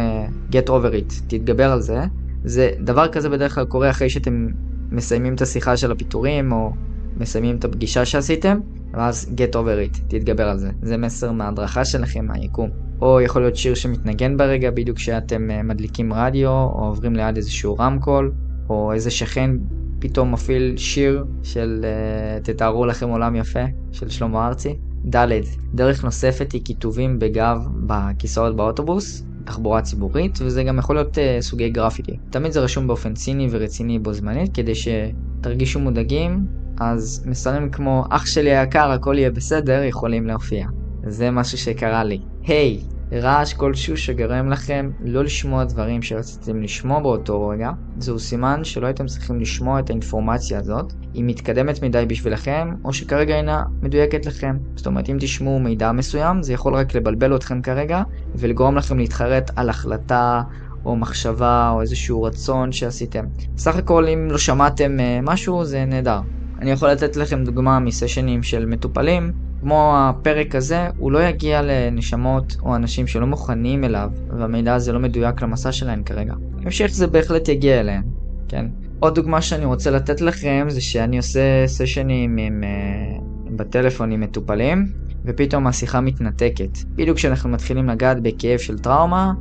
Get 0.52 0.68
over 0.68 0.94
it, 1.10 1.22
תתגבר 1.26 1.72
על 1.72 1.80
זה. 1.80 2.04
זה 2.44 2.70
דבר 2.80 3.08
כזה 3.08 3.28
בדרך 3.28 3.54
כלל 3.54 3.64
קורה 3.64 3.90
אחרי 3.90 4.10
שאתם 4.10 4.48
מסיימים 4.90 5.34
את 5.34 5.42
השיחה 5.42 5.76
של 5.76 5.92
הפיטורים, 5.92 6.52
או 6.52 6.72
מסיימים 7.16 7.56
את 7.56 7.64
הפגישה 7.64 8.04
שעשיתם, 8.04 8.58
ואז 8.92 9.34
get 9.36 9.54
over 9.54 9.94
it, 9.94 10.00
תתגבר 10.08 10.48
על 10.48 10.58
זה. 10.58 10.70
זה 10.82 10.96
מסר 10.96 11.32
מההדרכה 11.32 11.84
שלכם, 11.84 12.26
מהיקום. 12.26 12.70
או 13.00 13.20
יכול 13.20 13.42
להיות 13.42 13.56
שיר 13.56 13.74
שמתנגן 13.74 14.36
ברגע 14.36 14.70
בדיוק 14.70 14.96
כשאתם 14.96 15.48
מדליקים 15.64 16.12
רדיו, 16.12 16.50
או 16.50 16.86
עוברים 16.86 17.16
ליד 17.16 17.36
איזשהו 17.36 17.76
רמקול, 17.76 18.32
או 18.68 18.92
איזה 18.92 19.10
שכן 19.10 19.50
פתאום 19.98 20.32
מפעיל 20.32 20.76
שיר 20.76 21.24
של 21.42 21.84
uh, 21.84 22.44
תתארו 22.44 22.86
לכם 22.86 23.08
עולם 23.08 23.36
יפה 23.36 23.64
של 23.92 24.08
שלמה 24.08 24.46
ארצי. 24.46 24.76
ד' 25.10 25.40
דרך 25.74 26.04
נוספת 26.04 26.52
היא 26.52 26.62
כיתובים 26.64 27.18
בגב 27.18 27.58
בכיסאות 27.86 28.56
באוטובוס, 28.56 29.24
תחבורה 29.44 29.82
ציבורית, 29.82 30.38
וזה 30.42 30.62
גם 30.62 30.78
יכול 30.78 30.96
להיות 30.96 31.18
uh, 31.18 31.20
סוגי 31.40 31.70
גרפיטי. 31.70 32.18
תמיד 32.30 32.52
זה 32.52 32.60
רשום 32.60 32.86
באופן 32.86 33.14
ציני 33.14 33.48
ורציני 33.50 33.98
בו 33.98 34.12
זמנית, 34.12 34.54
כדי 34.54 34.72
שתרגישו 34.74 35.80
מודאגים, 35.80 36.46
אז 36.80 37.24
מסרים 37.26 37.70
כמו 37.70 38.04
אח 38.10 38.26
שלי 38.26 38.56
היקר 38.56 38.90
הכל 38.90 39.14
יהיה 39.18 39.30
בסדר 39.30 39.82
יכולים 39.82 40.26
להופיע. 40.26 40.66
זה 41.06 41.30
משהו 41.30 41.58
שקרה 41.58 42.04
לי. 42.04 42.20
היי, 42.46 42.80
hey, 42.80 42.93
רעש 43.20 43.52
כלשהו 43.52 43.96
שגרם 43.96 44.48
לכם 44.48 44.90
לא 45.00 45.24
לשמוע 45.24 45.64
דברים 45.64 46.02
שרציתם 46.02 46.62
לשמוע 46.62 47.00
באותו 47.00 47.48
רגע, 47.48 47.70
זהו 47.98 48.18
סימן 48.18 48.64
שלא 48.64 48.86
הייתם 48.86 49.06
צריכים 49.06 49.40
לשמוע 49.40 49.80
את 49.80 49.90
האינפורמציה 49.90 50.58
הזאת, 50.58 50.92
היא 51.14 51.24
מתקדמת 51.24 51.82
מדי 51.82 52.04
בשבילכם, 52.08 52.68
או 52.84 52.92
שכרגע 52.92 53.36
אינה 53.36 53.62
מדויקת 53.82 54.26
לכם. 54.26 54.56
זאת 54.76 54.86
אומרת, 54.86 55.08
אם 55.08 55.16
תשמעו 55.20 55.58
מידע 55.58 55.92
מסוים, 55.92 56.42
זה 56.42 56.52
יכול 56.52 56.74
רק 56.74 56.94
לבלבל 56.94 57.36
אתכם 57.36 57.62
כרגע, 57.62 58.02
ולגרום 58.34 58.76
לכם 58.76 58.98
להתחרט 58.98 59.50
על 59.56 59.68
החלטה 59.68 60.42
או 60.84 60.96
מחשבה 60.96 61.70
או 61.70 61.80
איזשהו 61.80 62.22
רצון 62.22 62.72
שעשיתם. 62.72 63.24
סך 63.56 63.76
הכל 63.76 64.08
אם 64.08 64.28
לא 64.30 64.38
שמעתם 64.38 64.96
uh, 64.98 65.30
משהו 65.30 65.64
זה 65.64 65.84
נהדר. 65.84 66.20
אני 66.60 66.70
יכול 66.70 66.88
לתת 66.88 67.16
לכם 67.16 67.44
דוגמה 67.44 67.78
מסשנים 67.78 68.42
של 68.42 68.66
מטופלים 68.66 69.32
כמו 69.64 69.94
הפרק 69.96 70.54
הזה, 70.54 70.88
הוא 70.96 71.12
לא 71.12 71.22
יגיע 71.22 71.62
לנשמות 71.62 72.56
או 72.62 72.76
אנשים 72.76 73.06
שלא 73.06 73.26
מוכנים 73.26 73.84
אליו, 73.84 74.10
והמידע 74.38 74.74
הזה 74.74 74.92
לא 74.92 75.00
מדויק 75.00 75.42
למסע 75.42 75.72
שלהם 75.72 76.02
כרגע. 76.02 76.34
בהמשך 76.56 76.86
זה 76.86 77.06
בהחלט 77.06 77.48
יגיע 77.48 77.80
אליהם, 77.80 78.02
כן? 78.48 78.66
עוד 79.00 79.14
דוגמה 79.14 79.42
שאני 79.42 79.64
רוצה 79.64 79.90
לתת 79.90 80.20
לכם 80.20 80.66
זה 80.68 80.80
שאני 80.80 81.16
עושה 81.16 81.66
סשנים 81.66 82.36
עם, 82.36 82.64
uh, 82.64 83.50
בטלפון 83.56 84.12
עם 84.12 84.20
מטופלים, 84.20 84.86
ופתאום 85.24 85.66
השיחה 85.66 86.00
מתנתקת. 86.00 86.78
בדיוק 86.94 87.16
כשאנחנו 87.16 87.50
מתחילים 87.50 87.88
לגעת 87.88 88.20
בכאב 88.22 88.58
של 88.58 88.78
טראומה, 88.78 89.32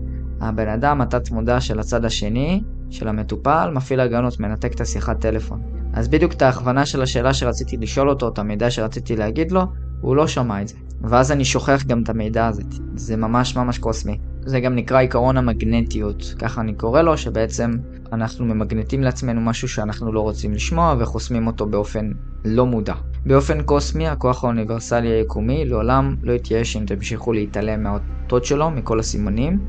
הבן 0.42 0.68
אדם, 0.68 1.02
התת 1.02 1.32
מודע 1.32 1.62
של 1.62 1.80
הצד 1.80 2.06
השני, 2.06 2.62
של 2.90 3.08
המטופל, 3.08 3.72
מפעיל 3.74 4.00
הגנות, 4.00 4.40
מנתק 4.40 4.74
את 4.74 4.82
השיחת 4.82 5.22
טלפון. 5.22 5.62
אז 5.94 6.08
בדיוק 6.08 6.34
את 6.34 6.42
ההכוונה 6.42 6.86
של 6.86 7.02
השאלה 7.02 7.34
שרציתי 7.34 7.78
לשאול 7.78 8.10
אותו, 8.10 8.28
את 8.28 8.40
המידע 8.40 8.72
שרציתי 8.72 9.16
להגיד 9.16 9.52
לו, 9.52 9.62
הוא 10.04 10.16
לא 10.16 10.28
שמע 10.28 10.62
את 10.62 10.68
זה. 10.68 10.76
ואז 11.02 11.32
אני 11.32 11.46
שוכח 11.46 11.84
גם 11.88 12.04
את 12.04 12.10
המידע 12.10 12.48
הזה. 12.48 12.64
זה 12.96 13.18
ממש 13.18 13.56
ממש 13.56 13.78
קוסמי. 13.78 14.18
זה 14.46 14.60
גם 14.60 14.76
נקרא 14.76 15.00
עיקרון 15.00 15.38
המגנטיות, 15.38 16.34
ככה 16.40 16.62
אני 16.62 16.74
קורא 16.74 17.02
לו, 17.02 17.18
שבעצם 17.18 17.72
אנחנו 18.14 18.46
ממגנטים 18.46 19.04
לעצמנו 19.04 19.42
משהו 19.42 19.68
שאנחנו 19.68 20.14
לא 20.14 20.20
רוצים 20.20 20.54
לשמוע 20.54 20.96
וחוסמים 21.00 21.48
אותו 21.48 21.66
באופן 21.66 22.12
לא 22.46 22.66
מודע. 22.66 22.94
באופן 23.26 23.62
קוסמי, 23.62 24.08
הכוח 24.08 24.44
האוניברסלי 24.44 25.08
היקומי 25.08 25.66
לעולם 25.66 26.16
לא 26.24 26.34
יתייאש 26.34 26.78
אם 26.78 26.86
תמשיכו 26.86 27.34
להתעלם 27.34 27.84
מהאותות 27.84 28.46
שלו, 28.46 28.72
מכל 28.72 29.00
הסימנים 29.00 29.60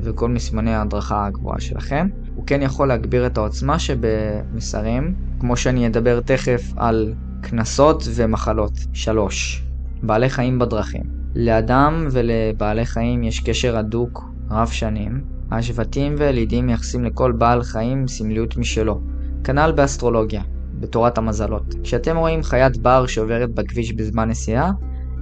וכל 0.00 0.28
מסימני 0.28 0.74
ההדרכה 0.74 1.26
הגבוהה 1.26 1.60
שלכם. 1.60 2.08
הוא 2.34 2.46
כן 2.46 2.62
יכול 2.62 2.88
להגביר 2.88 3.26
את 3.26 3.38
העוצמה 3.38 3.78
שבמסרים, 3.78 5.14
כמו 5.40 5.56
שאני 5.56 5.86
אדבר 5.86 6.20
תכף 6.20 6.72
על 6.76 7.14
קנסות 7.40 8.02
ומחלות. 8.14 8.72
3. 8.92 9.63
בעלי 10.06 10.28
חיים 10.28 10.58
בדרכים. 10.58 11.02
לאדם 11.34 12.06
ולבעלי 12.10 12.84
חיים 12.84 13.24
יש 13.24 13.40
קשר 13.40 13.76
הדוק 13.76 14.24
רב 14.50 14.68
שנים. 14.68 15.24
השבטים 15.50 16.14
והילידים 16.18 16.66
מייחסים 16.66 17.04
לכל 17.04 17.32
בעל 17.32 17.62
חיים 17.62 18.08
סמליות 18.08 18.56
משלו. 18.56 19.00
כנ"ל 19.44 19.72
באסטרולוגיה, 19.72 20.42
בתורת 20.80 21.18
המזלות. 21.18 21.74
כשאתם 21.82 22.16
רואים 22.16 22.42
חיית 22.42 22.76
בר 22.76 23.06
שעוברת 23.06 23.54
בכביש 23.54 23.92
בזמן 23.92 24.28
נסיעה, 24.28 24.72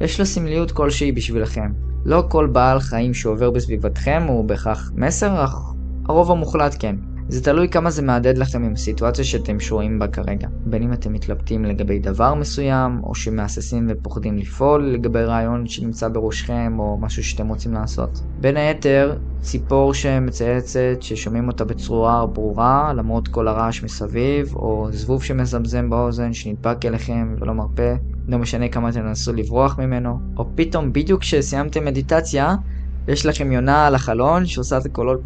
יש 0.01 0.21
לה 0.21 0.27
סמליות 0.27 0.73
כלשהי 0.73 1.12
בשבילכם. 1.12 1.73
לא 2.05 2.25
כל 2.29 2.47
בעל 2.47 2.81
חיים 2.81 3.15
שעובר 3.15 3.51
בסביבתכם 3.51 4.23
הוא 4.29 4.45
בהכרח 4.45 4.93
מסר, 4.95 5.45
אך 5.45 5.57
הרוב 6.09 6.31
המוחלט 6.31 6.77
כן. 6.79 6.97
זה 7.33 7.43
תלוי 7.43 7.69
כמה 7.69 7.91
זה 7.91 8.03
מהדהד 8.03 8.39
לכם 8.39 8.65
עם 8.65 8.73
הסיטואציה 8.73 9.25
שאתם 9.25 9.61
שוהים 9.61 9.99
בה 9.99 10.09
כרגע. 10.09 10.49
בין 10.67 10.83
אם 10.83 10.93
אתם 10.93 11.12
מתלבטים 11.12 11.65
לגבי 11.65 11.99
דבר 11.99 12.35
מסוים, 12.35 13.01
או 13.05 13.15
שמהססים 13.15 13.87
ופוחדים 13.91 14.39
לפעול 14.39 14.85
לגבי 14.85 15.25
רעיון 15.25 15.67
שנמצא 15.67 16.09
בראשכם, 16.09 16.77
או 16.79 16.99
משהו 17.01 17.25
שאתם 17.25 17.49
רוצים 17.49 17.73
לעשות. 17.73 18.21
בין 18.41 18.57
היתר, 18.57 19.19
ציפור 19.41 19.95
שמצייצת, 19.95 20.97
ששומעים 21.01 21.49
אותה 21.49 21.65
בצורה 21.65 22.27
ברורה, 22.27 22.93
למרות 22.97 23.29
כל 23.29 23.49
הרעש 23.49 23.83
מסביב, 23.83 24.55
או 24.55 24.89
זבוב 24.91 25.23
שמזמזם 25.23 25.91
באוזן, 25.91 26.33
שנדבק 26.33 26.85
אליכם 26.85 27.35
ולא 27.41 27.53
מרפה, 27.55 27.93
לא 28.29 28.39
משנה 28.39 28.69
כמה 28.69 28.93
תנסו 28.93 29.33
לברוח 29.33 29.79
ממנו, 29.79 30.19
או 30.37 30.47
פתאום 30.55 30.93
בדיוק 30.93 31.21
כשסיימתם 31.21 31.85
מדיטציה, 31.85 32.55
יש 33.09 33.27
לכם 33.27 33.53
יונה 33.53 33.87
על 33.87 33.95
החלון 33.95 34.47
שעושה 34.47 34.79
את 34.79 34.87
הקולות, 34.87 35.21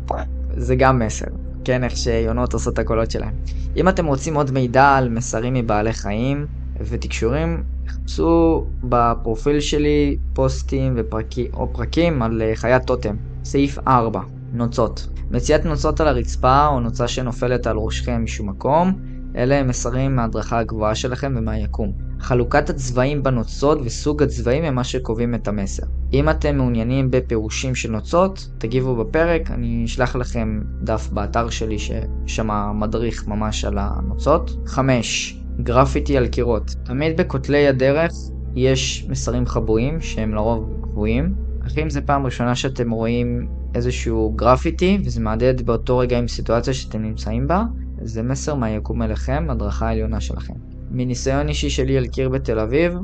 זה 0.56 0.76
גם 0.76 0.98
מסר. 0.98 1.45
כן, 1.66 1.84
איך 1.84 1.96
שיונות 1.96 2.52
עושות 2.52 2.74
את 2.74 2.78
הקולות 2.78 3.10
שלהם. 3.10 3.34
אם 3.76 3.88
אתם 3.88 4.06
רוצים 4.06 4.34
עוד 4.34 4.50
מידע 4.50 4.88
על 4.88 5.08
מסרים 5.08 5.54
מבעלי 5.54 5.92
חיים 5.92 6.46
ותקשורים, 6.80 7.64
חפשו 7.88 8.64
בפרופיל 8.84 9.60
שלי 9.60 10.18
פוסטים 10.32 10.94
ופרקים, 10.96 11.46
או 11.54 11.72
פרקים 11.72 12.22
על 12.22 12.42
אה, 12.42 12.52
חיית 12.54 12.82
טוטם. 12.86 13.16
סעיף 13.44 13.78
4, 13.88 14.20
נוצות. 14.52 15.08
מציאת 15.30 15.64
נוצות 15.64 16.00
על 16.00 16.08
הרצפה 16.08 16.66
או 16.66 16.80
נוצה 16.80 17.08
שנופלת 17.08 17.66
על 17.66 17.76
ראשכם 17.76 18.24
משום 18.24 18.48
מקום, 18.48 18.92
אלה 19.36 19.54
הם 19.54 19.68
מסרים 19.68 20.16
מההדרכה 20.16 20.58
הגבוהה 20.58 20.94
שלכם 20.94 21.34
ומהיקום. 21.38 21.92
חלוקת 22.20 22.70
הצבעים 22.70 23.22
בנוצות 23.22 23.78
וסוג 23.84 24.22
הצבעים 24.22 24.64
הם 24.64 24.74
מה 24.74 24.84
שקובעים 24.84 25.34
את 25.34 25.48
המסר. 25.48 25.86
אם 26.12 26.28
אתם 26.28 26.56
מעוניינים 26.56 27.10
בפירושים 27.10 27.74
של 27.74 27.90
נוצות, 27.90 28.48
תגיבו 28.58 28.96
בפרק, 28.96 29.50
אני 29.50 29.84
אשלח 29.84 30.16
לכם 30.16 30.60
דף 30.82 31.08
באתר 31.12 31.50
שלי 31.50 31.76
ששם 31.78 32.48
מדריך 32.74 33.28
ממש 33.28 33.64
על 33.64 33.78
הנוצות. 33.78 34.56
5. 34.66 35.40
גרפיטי 35.62 36.16
על 36.16 36.26
קירות. 36.26 36.74
תמיד 36.84 37.20
בכותלי 37.20 37.68
הדרך 37.68 38.12
יש 38.54 39.06
מסרים 39.08 39.46
חבויים 39.46 40.00
שהם 40.00 40.34
לרוב 40.34 40.70
קבועים. 40.82 41.34
אך 41.66 41.78
אם 41.78 41.90
זה 41.90 42.00
פעם 42.00 42.24
ראשונה 42.24 42.54
שאתם 42.54 42.90
רואים 42.90 43.48
איזשהו 43.74 44.32
גרפיטי 44.36 44.98
וזה 45.04 45.20
מהדהד 45.20 45.62
באותו 45.62 45.98
רגע 45.98 46.18
עם 46.18 46.28
סיטואציה 46.28 46.74
שאתם 46.74 47.02
נמצאים 47.02 47.48
בה, 47.48 47.62
זה 48.02 48.22
מסר 48.22 48.54
מהיקום 48.54 49.02
אליכם, 49.02 49.46
הדרכה 49.50 49.88
העליונה 49.88 50.20
שלכם. 50.20 50.54
מניסיון 50.90 51.48
אישי 51.48 51.70
שלי 51.70 51.96
על 51.96 52.06
קיר 52.06 52.28
בתל 52.28 52.58
אביב, 52.58 52.94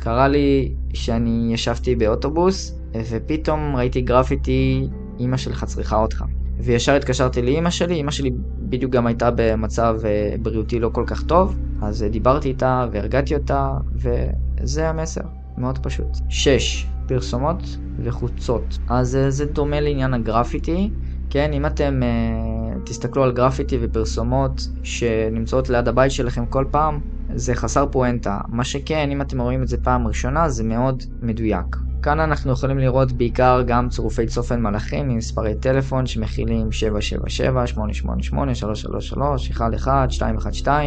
קרה 0.00 0.28
לי 0.28 0.74
שאני 0.94 1.50
ישבתי 1.54 1.94
באוטובוס, 1.96 2.80
ופתאום 3.10 3.76
ראיתי 3.76 4.00
גרפיטי, 4.00 4.88
אמא 5.20 5.36
שלך 5.36 5.64
צריכה 5.64 5.96
אותך. 5.96 6.24
וישר 6.58 6.94
התקשרתי 6.94 7.42
לאמא 7.42 7.70
שלי, 7.70 8.00
אמא 8.00 8.10
שלי 8.10 8.30
בדיוק 8.58 8.92
גם 8.92 9.06
הייתה 9.06 9.30
במצב 9.36 9.96
אה, 10.04 10.34
בריאותי 10.42 10.80
לא 10.80 10.90
כל 10.92 11.04
כך 11.06 11.22
טוב, 11.22 11.58
אז 11.82 12.06
דיברתי 12.10 12.48
איתה 12.48 12.86
והרגעתי 12.92 13.34
אותה, 13.34 13.70
וזה 13.94 14.88
המסר, 14.88 15.20
מאוד 15.58 15.78
פשוט. 15.78 16.16
6. 16.28 16.86
פרסומות 17.08 17.62
וחוצות. 17.98 18.78
אז 18.88 19.16
אה, 19.16 19.30
זה 19.30 19.46
דומה 19.46 19.80
לעניין 19.80 20.14
הגרפיטי, 20.14 20.90
כן, 21.30 21.52
אם 21.52 21.66
אתם 21.66 22.00
תסתכלו 22.84 23.24
על 23.24 23.32
גרפיטי 23.32 23.78
ופרסומות 23.80 24.68
שנמצאות 24.82 25.70
ליד 25.70 25.88
הבית 25.88 26.10
שלכם 26.10 26.46
כל 26.46 26.64
פעם, 26.70 27.00
זה 27.34 27.54
חסר 27.54 27.86
פואנטה. 27.86 28.38
מה 28.48 28.64
שכן, 28.64 29.10
אם 29.10 29.20
אתם 29.20 29.40
רואים 29.40 29.62
את 29.62 29.68
זה 29.68 29.76
פעם 29.76 30.06
ראשונה, 30.06 30.48
זה 30.48 30.64
מאוד 30.64 31.02
מדויק. 31.22 31.76
כאן 32.02 32.20
אנחנו 32.20 32.52
יכולים 32.52 32.78
לראות 32.78 33.12
בעיקר 33.12 33.62
גם 33.66 33.88
צירופי 33.88 34.26
צופן 34.26 34.62
מלאכים 34.62 35.10
עם 35.10 35.16
מספרי 35.16 35.54
טלפון 35.54 36.06
שמכילים 36.06 36.72
777, 36.72 37.66
888, 37.66 38.54
333, 38.54 39.50
11, 39.50 40.06
212. 40.06 40.82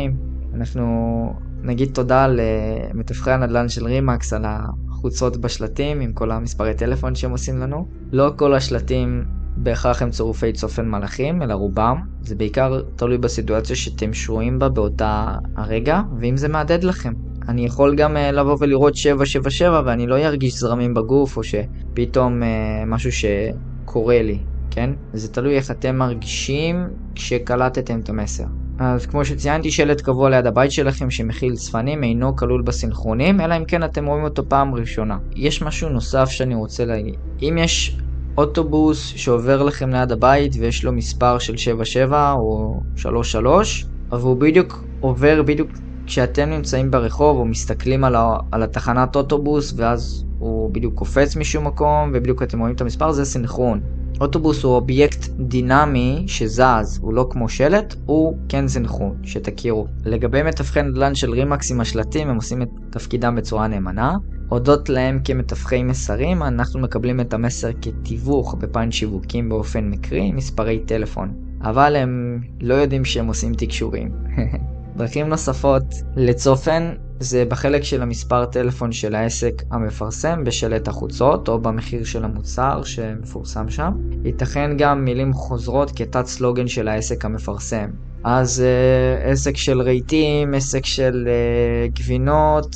אנחנו 0.56 1.34
נגיד 1.62 1.90
תודה 1.94 2.28
למתווכי 2.28 3.32
הנדל"ן 3.32 3.70
של 3.70 3.86
רימקס 3.86 4.34
על 4.34 4.46
החוצות 4.48 5.38
בשלטים 5.38 6.02
עם 6.02 6.14
כל 6.14 6.32
המספרי 6.32 6.74
טלפון 6.74 7.16
שהם 7.16 7.32
עושים 7.32 7.60
לנו. 7.60 7.88
לא 8.12 8.32
כל 8.36 8.54
השלטים 8.54 9.26
בהכרח 9.58 10.02
הם 10.02 10.10
צירופי 10.10 10.54
צופן 10.54 10.90
מלאכים, 10.90 11.42
אלא 11.42 11.54
רובם. 11.54 12.02
זה 12.22 12.36
בעיקר 12.36 12.82
תלוי 12.96 13.18
בסיטואציה 13.18 13.76
שאתם 13.76 14.14
שרויים 14.14 14.60
בה 14.60 14.70
באותה 14.70 15.36
הרגע, 15.58 16.02
ואם 16.20 16.38
זה 16.38 16.48
מהדהד 16.48 16.84
לכם. 16.84 17.14
אני 17.48 17.66
יכול 17.66 17.96
גם 17.96 18.18
uh, 18.18 18.20
לבוא 18.20 18.58
ולראות 18.60 18.96
777 18.96 19.82
ואני 19.86 20.08
לא 20.08 20.18
ארגיש 20.18 20.54
זרמים 20.60 20.94
בגוף, 20.94 21.38
או 21.38 21.42
שפתאום 21.44 22.44
uh, 22.44 22.46
משהו 22.88 23.12
שקורה 23.12 24.22
לי, 24.22 24.40
כן? 24.72 24.90
זה 25.14 25.34
תלוי 25.34 25.56
איך 25.56 25.72
אתם 25.72 25.96
מרגישים 25.96 26.88
כשקלטתם 27.16 28.00
את 28.00 28.10
המסר. 28.10 28.44
אז 28.80 29.06
כמו 29.06 29.26
שציינתי, 29.26 29.72
שלט 29.72 30.02
קבוע 30.02 30.30
ליד 30.30 30.46
הבית 30.46 30.72
שלכם 30.72 31.12
שמכיל 31.12 31.56
צפנים 31.56 32.04
אינו 32.04 32.36
כלול 32.36 32.62
בסינכרונים, 32.62 33.42
אלא 33.42 33.58
אם 33.58 33.66
כן 33.66 33.84
אתם 33.84 34.06
רואים 34.06 34.24
אותו 34.24 34.50
פעם 34.50 34.76
ראשונה. 34.76 35.18
יש 35.36 35.62
משהו 35.62 35.90
נוסף 35.90 36.30
שאני 36.30 36.56
רוצה 36.56 36.86
להגיד. 36.86 37.16
אם 37.42 37.58
יש 37.62 37.98
אוטובוס 38.38 39.08
שעובר 39.16 39.64
לכם 39.64 39.90
ליד 39.90 40.12
הבית 40.12 40.52
ויש 40.60 40.84
לו 40.84 40.92
מספר 40.92 41.40
של 41.40 41.58
77 41.58 42.32
או 42.32 42.82
33, 42.96 43.86
והוא 44.12 44.40
בדיוק 44.42 44.88
עובר 45.00 45.42
בדיוק 45.44 45.72
כשאתם 46.06 46.50
נמצאים 46.50 46.92
ברחוב 46.92 47.38
או 47.38 47.46
מסתכלים 47.46 48.04
על, 48.04 48.16
ה, 48.16 48.38
על 48.52 48.64
התחנת 48.64 49.16
אוטובוס 49.16 49.74
ואז 49.78 50.26
הוא 50.40 50.74
בדיוק 50.74 50.94
קופץ 50.94 51.36
משום 51.36 51.68
מקום 51.68 52.12
ובדיוק 52.14 52.44
אתם 52.44 52.60
רואים 52.60 52.76
את 52.76 52.82
המספר, 52.82 53.12
זה 53.12 53.26
סינכרון. 53.26 53.82
אוטובוס 54.22 54.64
הוא 54.64 54.76
אובייקט 54.76 55.28
דינמי 55.40 56.24
שזז, 56.28 57.00
הוא 57.02 57.14
לא 57.14 57.28
כמו 57.30 57.50
שלט, 57.50 57.96
הוא 58.06 58.38
כן 58.50 58.68
סינכרון, 58.68 59.18
שתכירו. 59.24 59.88
לגבי 60.06 60.44
מתווכי 60.44 60.82
נדל"ן 60.82 61.16
של 61.16 61.32
רימקס 61.32 61.72
עם 61.72 61.82
השלטים, 61.82 62.30
הם 62.30 62.36
עושים 62.36 62.62
את 62.62 62.70
תפקידם 62.90 63.36
בצורה 63.36 63.68
נאמנה. 63.68 64.18
הודות 64.50 64.90
להם 64.90 65.20
כמתווכי 65.24 65.84
מסרים, 65.84 66.44
אנחנו 66.44 66.80
מקבלים 66.80 67.20
את 67.20 67.34
המסר 67.34 67.70
כתיווך 67.82 68.56
בפן 68.60 68.92
שיווקים 68.92 69.50
באופן 69.50 69.90
מקרי, 69.90 70.32
מספרי 70.32 70.80
טלפון. 70.80 71.34
אבל 71.62 71.96
הם 71.96 72.42
לא 72.62 72.74
יודעים 72.74 73.06
שהם 73.06 73.28
עושים 73.28 73.54
תקשורים. 73.54 74.12
דרכים 74.98 75.30
נוספות 75.30 75.84
לצופן 76.16 76.94
זה 77.20 77.46
בחלק 77.50 77.84
של 77.84 78.02
המספר 78.02 78.46
טלפון 78.46 78.92
של 78.92 79.16
העסק 79.16 79.64
המפרסם 79.72 80.44
בשלט 80.44 80.88
החוצות 80.88 81.48
או 81.48 81.60
במחיר 81.60 82.04
של 82.04 82.26
המוצר 82.26 82.84
שמפורסם 82.84 83.70
שם. 83.70 83.92
ייתכן 84.26 84.78
גם 84.78 85.06
מילים 85.06 85.34
חוזרות 85.34 85.92
כתת 85.96 86.26
סלוגן 86.26 86.68
של 86.68 86.88
העסק 86.88 87.26
המפרסם. 87.26 87.90
אז 88.24 88.64
uh, 88.64 89.28
עסק 89.28 89.58
של 89.58 89.82
רהיטים, 89.82 90.54
עסק 90.54 90.86
של 90.86 91.28
uh, 91.28 92.00
גבינות, 92.00 92.76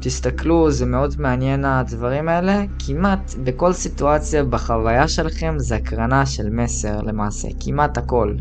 תסתכלו, 0.00 0.70
זה 0.70 0.86
מאוד 0.86 1.14
מעניין 1.18 1.64
הדברים 1.64 2.28
האלה. 2.28 2.64
כמעט 2.86 3.34
בכל 3.44 3.72
סיטואציה 3.72 4.44
בחוויה 4.44 5.08
שלכם 5.08 5.54
זה 5.58 5.76
הקרנה 5.76 6.26
של 6.26 6.50
מסר 6.50 7.00
למעשה, 7.00 7.48
כמעט 7.60 7.98
הכל. 7.98 8.34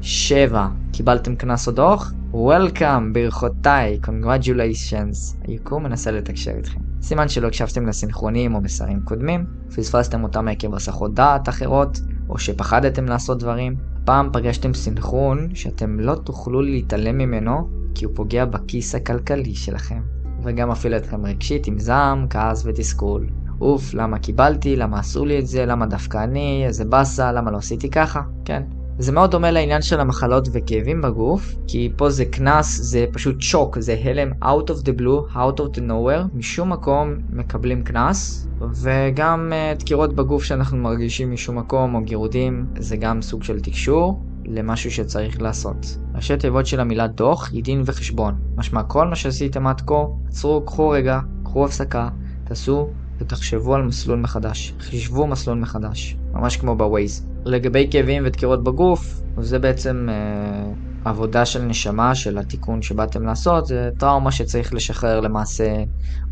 7. 0.00 0.68
קיבלתם 0.92 1.36
קנס 1.36 1.68
או 1.68 1.72
דוח? 1.72 2.12
Welcome, 2.32 3.12
ברכותיי, 3.12 3.98
Congratulations. 4.04 5.46
היקום 5.46 5.82
מנסה 5.82 6.10
לתקשר 6.10 6.50
איתכם. 6.50 6.80
סימן 7.02 7.28
שלא 7.28 7.46
הקשבתם 7.46 7.86
לסינכרונים 7.86 8.54
או 8.54 8.60
מסרים 8.60 9.00
קודמים, 9.00 9.46
פספסתם 9.76 10.22
אותם 10.22 10.48
עקב 10.48 10.74
הסחות 10.74 11.14
דעת 11.14 11.48
אחרות, 11.48 12.00
או 12.28 12.38
שפחדתם 12.38 13.04
לעשות 13.04 13.38
דברים. 13.38 13.76
הפעם 14.02 14.30
פגשתם 14.32 14.74
סינכרון 14.74 15.54
שאתם 15.54 16.00
לא 16.00 16.14
תוכלו 16.14 16.62
להתעלם 16.62 17.18
ממנו, 17.18 17.68
כי 17.94 18.04
הוא 18.04 18.12
פוגע 18.16 18.44
בכיס 18.44 18.94
הכלכלי 18.94 19.54
שלכם. 19.54 20.00
וגם 20.42 20.70
מפעיל 20.70 20.94
אתכם 20.94 21.26
רגשית 21.26 21.66
עם 21.66 21.78
זעם, 21.78 22.26
כעס 22.30 22.62
ותסכול. 22.66 23.26
אוף, 23.60 23.94
למה 23.94 24.18
קיבלתי, 24.18 24.76
למה 24.76 24.98
עשו 24.98 25.24
לי 25.24 25.38
את 25.38 25.46
זה, 25.46 25.66
למה 25.66 25.86
דווקא 25.86 26.24
אני, 26.24 26.64
איזה 26.66 26.84
באסה, 26.84 27.32
למה 27.32 27.50
לא 27.50 27.56
עשיתי 27.56 27.90
ככה, 27.90 28.20
כן. 28.44 28.62
זה 29.00 29.12
מאוד 29.12 29.30
דומה 29.30 29.50
לעניין 29.50 29.82
של 29.82 30.00
המחלות 30.00 30.48
וכאבים 30.52 31.02
בגוף, 31.02 31.54
כי 31.66 31.92
פה 31.96 32.10
זה 32.10 32.24
קנס, 32.24 32.80
זה 32.82 33.04
פשוט 33.12 33.40
שוק, 33.40 33.78
זה 33.78 33.96
הלם 34.04 34.32
out 34.42 34.70
of 34.70 34.84
the 34.84 35.00
blue, 35.00 35.34
out 35.34 35.60
of 35.60 35.76
the 35.76 35.78
nowhere, 35.78 36.34
משום 36.34 36.72
מקום 36.72 37.14
מקבלים 37.30 37.82
קנס, 37.82 38.48
וגם 38.82 39.52
uh, 39.52 39.80
דקירות 39.80 40.14
בגוף 40.14 40.44
שאנחנו 40.44 40.78
מרגישים 40.78 41.32
משום 41.32 41.58
מקום, 41.58 41.94
או 41.94 42.00
גירודים, 42.00 42.66
זה 42.78 42.96
גם 42.96 43.22
סוג 43.22 43.42
של 43.42 43.60
תקשור 43.60 44.22
למשהו 44.44 44.90
שצריך 44.90 45.42
לעשות. 45.42 45.98
ראשי 46.14 46.36
תיבות 46.36 46.66
של 46.66 46.80
המילה 46.80 47.06
דוח 47.06 47.50
היא 47.52 47.64
דין 47.64 47.82
וחשבון. 47.86 48.34
משמע 48.56 48.82
כל 48.82 49.08
מה 49.08 49.16
שעשיתם 49.16 49.66
עד 49.66 49.80
כה, 49.80 50.04
עצרו, 50.28 50.62
קחו 50.66 50.88
רגע, 50.88 51.20
קחו 51.44 51.64
הפסקה, 51.64 52.08
תעשו 52.44 52.88
ותחשבו 53.18 53.74
על 53.74 53.82
מסלול 53.82 54.18
מחדש. 54.18 54.74
חישבו 54.80 55.26
מסלול 55.26 55.58
מחדש, 55.58 56.16
ממש 56.38 56.56
כמו 56.56 56.76
בווייז. 56.76 57.26
לגבי 57.44 57.88
כאבים 57.90 58.22
ודקירות 58.26 58.64
בגוף, 58.64 59.20
זה 59.40 59.58
בעצם 59.58 60.08
אה, 60.10 60.72
עבודה 61.04 61.44
של 61.44 61.62
נשמה, 61.62 62.14
של 62.14 62.38
התיקון 62.38 62.82
שבאתם 62.82 63.22
לעשות, 63.22 63.66
זה 63.66 63.90
טראומה 63.98 64.32
שצריך 64.32 64.74
לשחרר 64.74 65.20
למעשה, 65.20 65.74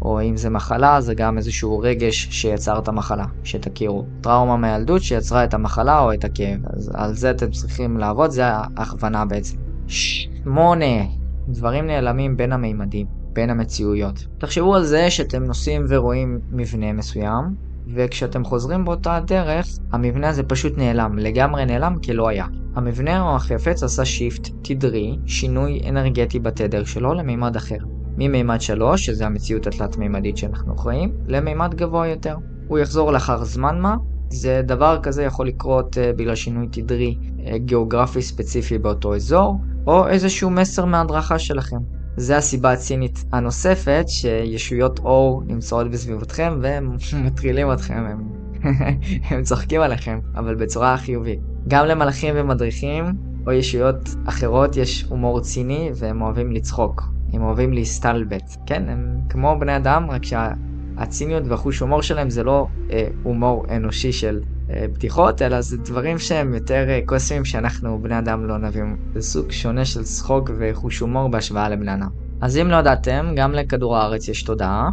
או 0.02 0.22
אם 0.22 0.36
זה 0.36 0.50
מחלה, 0.50 1.00
זה 1.00 1.14
גם 1.14 1.38
איזשהו 1.38 1.78
רגש 1.78 2.28
שיצר 2.30 2.78
את 2.78 2.88
המחלה, 2.88 3.24
שתכירו. 3.44 4.06
טראומה 4.20 4.56
מהילדות 4.56 5.02
שיצרה 5.02 5.44
את 5.44 5.54
המחלה 5.54 6.00
או 6.00 6.12
את 6.12 6.24
הכאב, 6.24 6.60
אז 6.76 6.90
על 6.94 7.14
זה 7.14 7.30
אתם 7.30 7.50
צריכים 7.50 7.96
לעבוד, 7.96 8.30
זה 8.30 8.42
ההכוונה 8.46 9.24
בעצם. 9.24 9.56
שמונה, 9.86 11.04
דברים 11.48 11.86
נעלמים 11.86 12.36
בין 12.36 12.52
המימדים, 12.52 13.06
בין 13.32 13.50
המציאויות. 13.50 14.26
תחשבו 14.38 14.74
על 14.74 14.84
זה 14.84 15.10
שאתם 15.10 15.44
נוסעים 15.44 15.84
ורואים 15.88 16.38
מבנה 16.50 16.92
מסוים, 16.92 17.65
וכשאתם 17.94 18.44
חוזרים 18.44 18.84
באותה 18.84 19.16
הדרך, 19.16 19.66
המבנה 19.92 20.28
הזה 20.28 20.42
פשוט 20.42 20.78
נעלם, 20.78 21.18
לגמרי 21.18 21.66
נעלם 21.66 21.94
כלא 22.04 22.28
היה. 22.28 22.46
המבנה 22.74 23.22
או 23.22 23.36
החפץ 23.36 23.82
עשה 23.82 24.04
שיפט 24.04 24.48
תדרי, 24.62 25.18
שינוי 25.26 25.80
אנרגטי 25.88 26.38
בתדר 26.38 26.84
שלו 26.84 27.14
למימד 27.14 27.56
אחר. 27.56 27.78
ממימד 28.16 28.60
3, 28.60 29.06
שזה 29.06 29.26
המציאות 29.26 29.66
התלת-מימדית 29.66 30.36
שאנחנו 30.36 30.76
חיים, 30.76 31.12
למימד 31.26 31.74
גבוה 31.74 32.06
יותר. 32.06 32.36
הוא 32.68 32.78
יחזור 32.78 33.12
לאחר 33.12 33.44
זמן 33.44 33.80
מה, 33.80 33.96
זה 34.30 34.60
דבר 34.64 34.98
כזה 35.02 35.22
יכול 35.22 35.46
לקרות 35.48 35.96
uh, 35.96 36.16
בגלל 36.16 36.34
שינוי 36.34 36.66
תדרי 36.70 37.16
uh, 37.20 37.56
גיאוגרפי 37.56 38.22
ספציפי 38.22 38.78
באותו 38.78 39.14
אזור, 39.14 39.56
או 39.86 40.08
איזשהו 40.08 40.50
מסר 40.50 40.84
מההדרכה 40.84 41.38
שלכם. 41.38 41.95
זה 42.16 42.36
הסיבה 42.36 42.72
הצינית 42.72 43.24
הנוספת 43.32 44.04
שישויות 44.08 44.98
אור 44.98 45.42
נמצאות 45.46 45.90
בסביבתכם 45.90 46.58
והם 46.62 46.96
מטרילים 47.24 47.72
אתכם, 47.72 48.04
הם, 48.10 48.32
הם 49.30 49.42
צוחקים 49.42 49.80
עליכם, 49.80 50.18
אבל 50.34 50.54
בצורה 50.54 50.96
חיובית. 50.96 51.40
גם 51.68 51.86
למלאכים 51.86 52.34
ומדריכים 52.36 53.04
או 53.46 53.52
ישויות 53.52 54.08
אחרות 54.24 54.76
יש 54.76 55.02
הומור 55.02 55.40
ציני 55.40 55.90
והם 55.94 56.22
אוהבים 56.22 56.52
לצחוק. 56.52 57.02
הם 57.32 57.42
אוהבים 57.42 57.72
להסתלבט. 57.72 58.56
כן, 58.66 58.88
הם 58.88 59.20
כמו 59.28 59.56
בני 59.60 59.76
אדם, 59.76 60.06
רק 60.10 60.22
שהציניות 60.24 61.42
והחוש 61.46 61.80
הומור 61.80 62.02
שלהם 62.02 62.30
זה 62.30 62.44
לא 62.44 62.66
אה, 62.90 63.08
הומור 63.22 63.66
אנושי 63.70 64.12
של 64.12 64.40
בדיחות, 64.68 65.42
אלא 65.42 65.60
זה 65.60 65.76
דברים 65.76 66.18
שהם 66.18 66.54
יותר 66.54 66.84
אה, 66.88 67.00
קוסמיים 67.06 67.44
שאנחנו 67.44 68.02
בני 68.02 68.18
אדם 68.18 68.46
לא 68.46 68.58
נביאים. 68.58 68.96
זה 69.14 69.22
סוג 69.22 69.50
שונה 69.50 69.84
של 69.84 70.02
צחוק 70.02 70.50
וחוש 70.58 70.98
הומור 70.98 71.30
בהשוואה 71.30 71.68
לבני 71.68 71.94
אדם. 71.94 72.08
אז 72.40 72.58
אם 72.58 72.68
לא 72.68 72.76
ידעתם, 72.76 73.32
גם 73.36 73.52
לכדור 73.52 73.96
הארץ 73.96 74.28
יש 74.28 74.42
תודעה. 74.42 74.88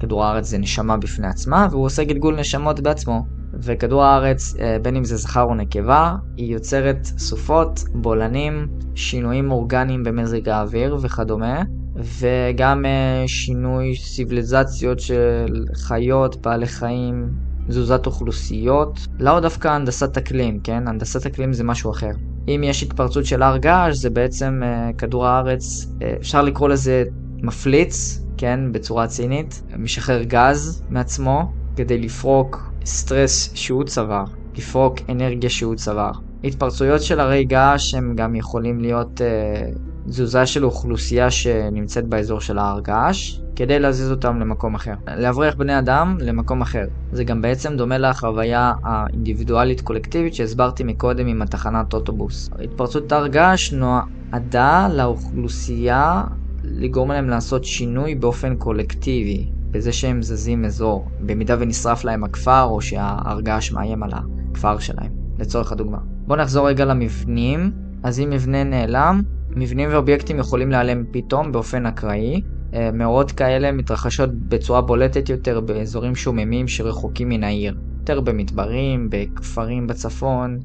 כדור 0.00 0.24
הארץ 0.24 0.46
זה 0.46 0.58
נשמה 0.58 0.96
בפני 0.96 1.26
עצמה, 1.26 1.68
והוא 1.70 1.84
עושה 1.84 2.04
גלגול 2.04 2.40
נשמות 2.40 2.80
בעצמו. 2.80 3.26
וכדור 3.62 4.04
הארץ, 4.04 4.54
אה, 4.60 4.76
בין 4.82 4.96
אם 4.96 5.04
זה 5.04 5.16
זכר 5.16 5.42
או 5.42 5.54
נקבה, 5.54 6.14
היא 6.36 6.52
יוצרת 6.52 7.04
סופות, 7.04 7.80
בולענים, 7.94 8.66
שינויים 8.94 9.50
אורגניים 9.50 10.04
במזג 10.04 10.48
האוויר 10.48 10.96
וכדומה, 11.02 11.62
וגם 11.96 12.84
שינוי 13.26 13.96
סיביליזציות 13.96 15.00
של 15.00 15.64
חיות, 15.74 16.42
בעלי 16.42 16.66
חיים, 16.66 17.45
תזוזת 17.68 18.06
אוכלוסיות, 18.06 19.06
לא 19.18 19.40
דווקא 19.40 19.68
הנדסת 19.68 20.16
אקלים, 20.16 20.60
כן? 20.60 20.88
הנדסת 20.88 21.26
אקלים 21.26 21.52
זה 21.52 21.64
משהו 21.64 21.90
אחר. 21.90 22.10
אם 22.48 22.60
יש 22.64 22.82
התפרצות 22.82 23.24
של 23.24 23.42
הר 23.42 23.56
געש, 23.56 23.96
זה 23.96 24.10
בעצם 24.10 24.62
uh, 24.62 24.96
כדור 24.96 25.26
הארץ, 25.26 25.86
uh, 25.86 26.04
אפשר 26.20 26.42
לקרוא 26.42 26.68
לזה 26.68 27.04
מפליץ, 27.42 28.20
כן? 28.36 28.60
בצורה 28.72 29.06
צינית, 29.06 29.62
משחרר 29.78 30.22
גז 30.22 30.82
מעצמו 30.90 31.52
כדי 31.76 31.98
לפרוק 31.98 32.70
סטרס 32.84 33.50
שהוא 33.54 33.84
צבר, 33.84 34.24
לפרוק 34.56 34.98
אנרגיה 35.08 35.50
שהוא 35.50 35.74
צבר. 35.74 36.10
התפרצויות 36.44 37.02
של 37.02 37.20
הרי 37.20 37.44
געש 37.44 37.94
הם 37.94 38.16
גם 38.16 38.34
יכולים 38.34 38.80
להיות 38.80 39.20
uh, 39.20 39.78
תזוזה 40.08 40.46
של 40.46 40.64
אוכלוסייה 40.64 41.30
שנמצאת 41.30 42.06
באזור 42.06 42.40
של 42.40 42.58
ההר 42.58 42.80
געש, 42.80 43.40
כדי 43.56 43.78
להזיז 43.78 44.10
אותם 44.10 44.40
למקום 44.40 44.74
אחר. 44.74 44.94
להבריח 45.06 45.54
בני 45.54 45.78
אדם 45.78 46.16
למקום 46.20 46.60
אחר. 46.60 46.84
זה 47.12 47.24
גם 47.24 47.42
בעצם 47.42 47.76
דומה 47.76 47.98
לחוויה 47.98 48.72
האינדיבידואלית 48.82 49.80
קולקטיבית 49.80 50.34
שהסברתי 50.34 50.84
מקודם 50.84 51.26
עם 51.26 51.42
התחנת 51.42 51.94
אוטובוס. 51.94 52.50
התפרצות 52.64 53.12
הר 53.12 53.26
געש 53.26 53.72
נועדה 53.72 54.88
לאוכלוסייה 54.92 56.22
לגרום 56.64 57.10
להם 57.10 57.28
לעשות 57.28 57.64
שינוי 57.64 58.14
באופן 58.14 58.56
קולקטיבי, 58.56 59.50
בזה 59.70 59.92
שהם 59.92 60.22
זזים 60.22 60.64
אזור, 60.64 61.08
במידה 61.20 61.56
ונשרף 61.58 62.04
להם 62.04 62.24
הכפר 62.24 62.62
או 62.62 62.80
שההר 62.80 63.40
געש 63.40 63.72
מאיים 63.72 64.02
על 64.02 64.10
הכפר 64.12 64.78
שלהם, 64.78 65.12
לצורך 65.38 65.72
הדוגמה. 65.72 65.98
בואו 66.26 66.38
נחזור 66.38 66.68
רגע 66.68 66.84
למבנים. 66.84 67.72
אז 68.02 68.20
אם 68.20 68.30
מבנה 68.30 68.64
נעלם, 68.64 69.22
מבנים 69.56 69.88
ואובייקטים 69.92 70.38
יכולים 70.38 70.70
להיעלם 70.70 71.04
פתאום 71.12 71.52
באופן 71.52 71.86
אקראי. 71.86 72.42
אה, 72.74 72.90
מאורעות 72.92 73.32
כאלה 73.32 73.72
מתרחשות 73.72 74.30
בצורה 74.32 74.80
בולטת 74.80 75.28
יותר 75.28 75.60
באזורים 75.60 76.14
שוממים 76.14 76.68
שרחוקים 76.68 77.28
מן 77.28 77.44
העיר. 77.44 77.76
יותר 77.98 78.20
במדברים, 78.20 79.08
בכפרים 79.10 79.86
בצפון, 79.86 80.58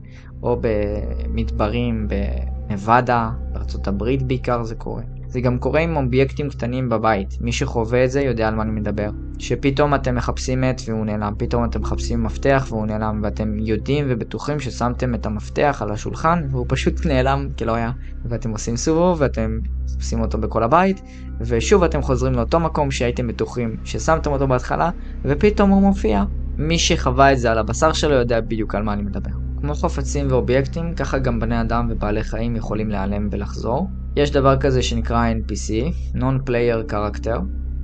או 0.43 0.61
במדברים 0.61 2.07
בנבדה, 2.07 3.29
בארצות 3.53 3.87
הברית 3.87 4.21
בעיקר 4.23 4.63
זה 4.63 4.75
קורה. 4.75 5.20
זה 5.31 5.41
גם 5.41 5.59
קורה 5.59 5.79
עם 5.79 5.97
אובייקטים 5.97 6.49
קטנים 6.49 6.89
בבית, 6.89 7.37
מי 7.41 7.51
שחווה 7.51 8.05
את 8.05 8.11
זה 8.11 8.21
יודע 8.21 8.47
על 8.47 8.55
מה 8.55 8.63
אני 8.63 8.71
מדבר. 8.71 9.09
שפתאום 9.39 9.95
אתם 9.95 10.15
מחפשים 10.15 10.63
עט 10.63 10.81
והוא 10.87 11.05
נעלם, 11.05 11.33
פתאום 11.37 11.65
אתם 11.65 11.81
מחפשים 11.81 12.23
מפתח 12.23 12.65
והוא 12.69 12.85
נעלם, 12.85 13.19
ואתם 13.23 13.59
יודעים 13.59 14.05
ובטוחים 14.09 14.59
ששמתם 14.59 15.15
את 15.15 15.25
המפתח 15.25 15.79
על 15.81 15.91
השולחן 15.91 16.47
והוא 16.51 16.65
פשוט 16.69 17.05
נעלם 17.09 17.47
כלא 17.57 17.75
היה. 17.75 17.91
ואתם 18.25 18.51
עושים 18.51 18.77
סיבוב 18.77 19.21
ואתם 19.21 19.59
עושים 19.99 20.21
אותו 20.21 20.37
בכל 20.37 20.63
הבית, 20.63 21.01
ושוב 21.41 21.83
אתם 21.83 22.01
חוזרים 22.01 22.33
לאותו 22.33 22.59
מקום 22.59 22.91
שהייתם 22.91 23.27
בטוחים 23.27 23.75
ששמתם 23.83 24.31
אותו 24.31 24.47
בהתחלה, 24.47 24.89
ופתאום 25.25 25.69
הוא 25.69 25.81
מופיע. 25.81 26.23
מי 26.57 26.79
שחווה 26.79 27.33
את 27.33 27.39
זה 27.39 27.51
על 27.51 27.57
הבשר 27.57 27.93
שלו 27.93 28.13
יודע 28.13 28.41
בדיוק 28.41 28.75
על 28.75 28.83
מה 28.83 28.93
אני 28.93 29.01
מדבר. 29.01 29.31
כמו 29.61 29.75
חפצים 29.75 30.27
ואובייקטים, 30.29 30.95
ככה 30.95 31.17
גם 31.17 31.39
בני 31.39 31.61
אדם 31.61 31.87
ובעלי 31.91 32.23
חיים 32.23 32.55
יכולים 32.55 32.89
להיעלם 32.89 33.27
ולחזור. 33.31 33.87
יש 34.15 34.31
דבר 34.31 34.57
כזה 34.57 34.81
שנקרא 34.81 35.25
NPC, 35.31 35.93
Non-Player 36.15 36.91
Character, 36.91 37.39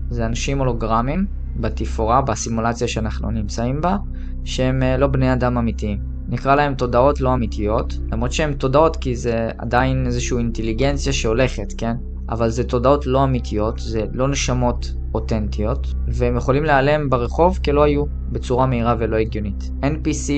זה 0.10 0.26
אנשים 0.26 0.60
הולוגרמים 0.60 1.26
בתפאורה, 1.56 2.22
בסימולציה 2.22 2.88
שאנחנו 2.88 3.32
נמצאים 3.32 3.82
בה, 3.82 3.98
שהם 4.44 4.84
אה, 4.84 4.98
לא 4.98 5.08
בני 5.08 5.34
אדם 5.34 5.58
אמיתיים. 5.58 6.00
נקרא 6.30 6.56
להם 6.56 6.76
תודעות 6.76 7.22
לא 7.22 7.34
אמיתיות, 7.34 7.94
למרות 8.12 8.32
שהן 8.32 8.54
תודעות 8.54 8.96
כי 8.96 9.16
זה 9.16 9.50
עדיין 9.58 10.06
איזושהי 10.06 10.38
אינטליגנציה 10.38 11.14
שהולכת, 11.14 11.74
כן? 11.78 11.96
אבל 12.30 12.50
זה 12.50 12.64
תודעות 12.64 13.06
לא 13.06 13.24
אמיתיות, 13.24 13.80
זה 13.80 14.06
לא 14.12 14.28
נשמות 14.28 14.94
אותנטיות, 15.14 15.88
והם 16.08 16.38
יכולים 16.38 16.64
להיעלם 16.64 17.10
ברחוב 17.10 17.60
כלא 17.66 17.84
היו, 17.84 18.04
בצורה 18.32 18.66
מהירה 18.66 18.96
ולא 19.00 19.16
הגיונית. 19.16 19.72
NPC 19.84 20.32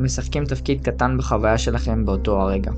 משחקים 0.00 0.44
תפקיד 0.44 0.80
קטן 0.84 1.18
בחוויה 1.18 1.58
שלכם 1.58 2.04
באותו 2.04 2.40
הרגע. 2.40 2.72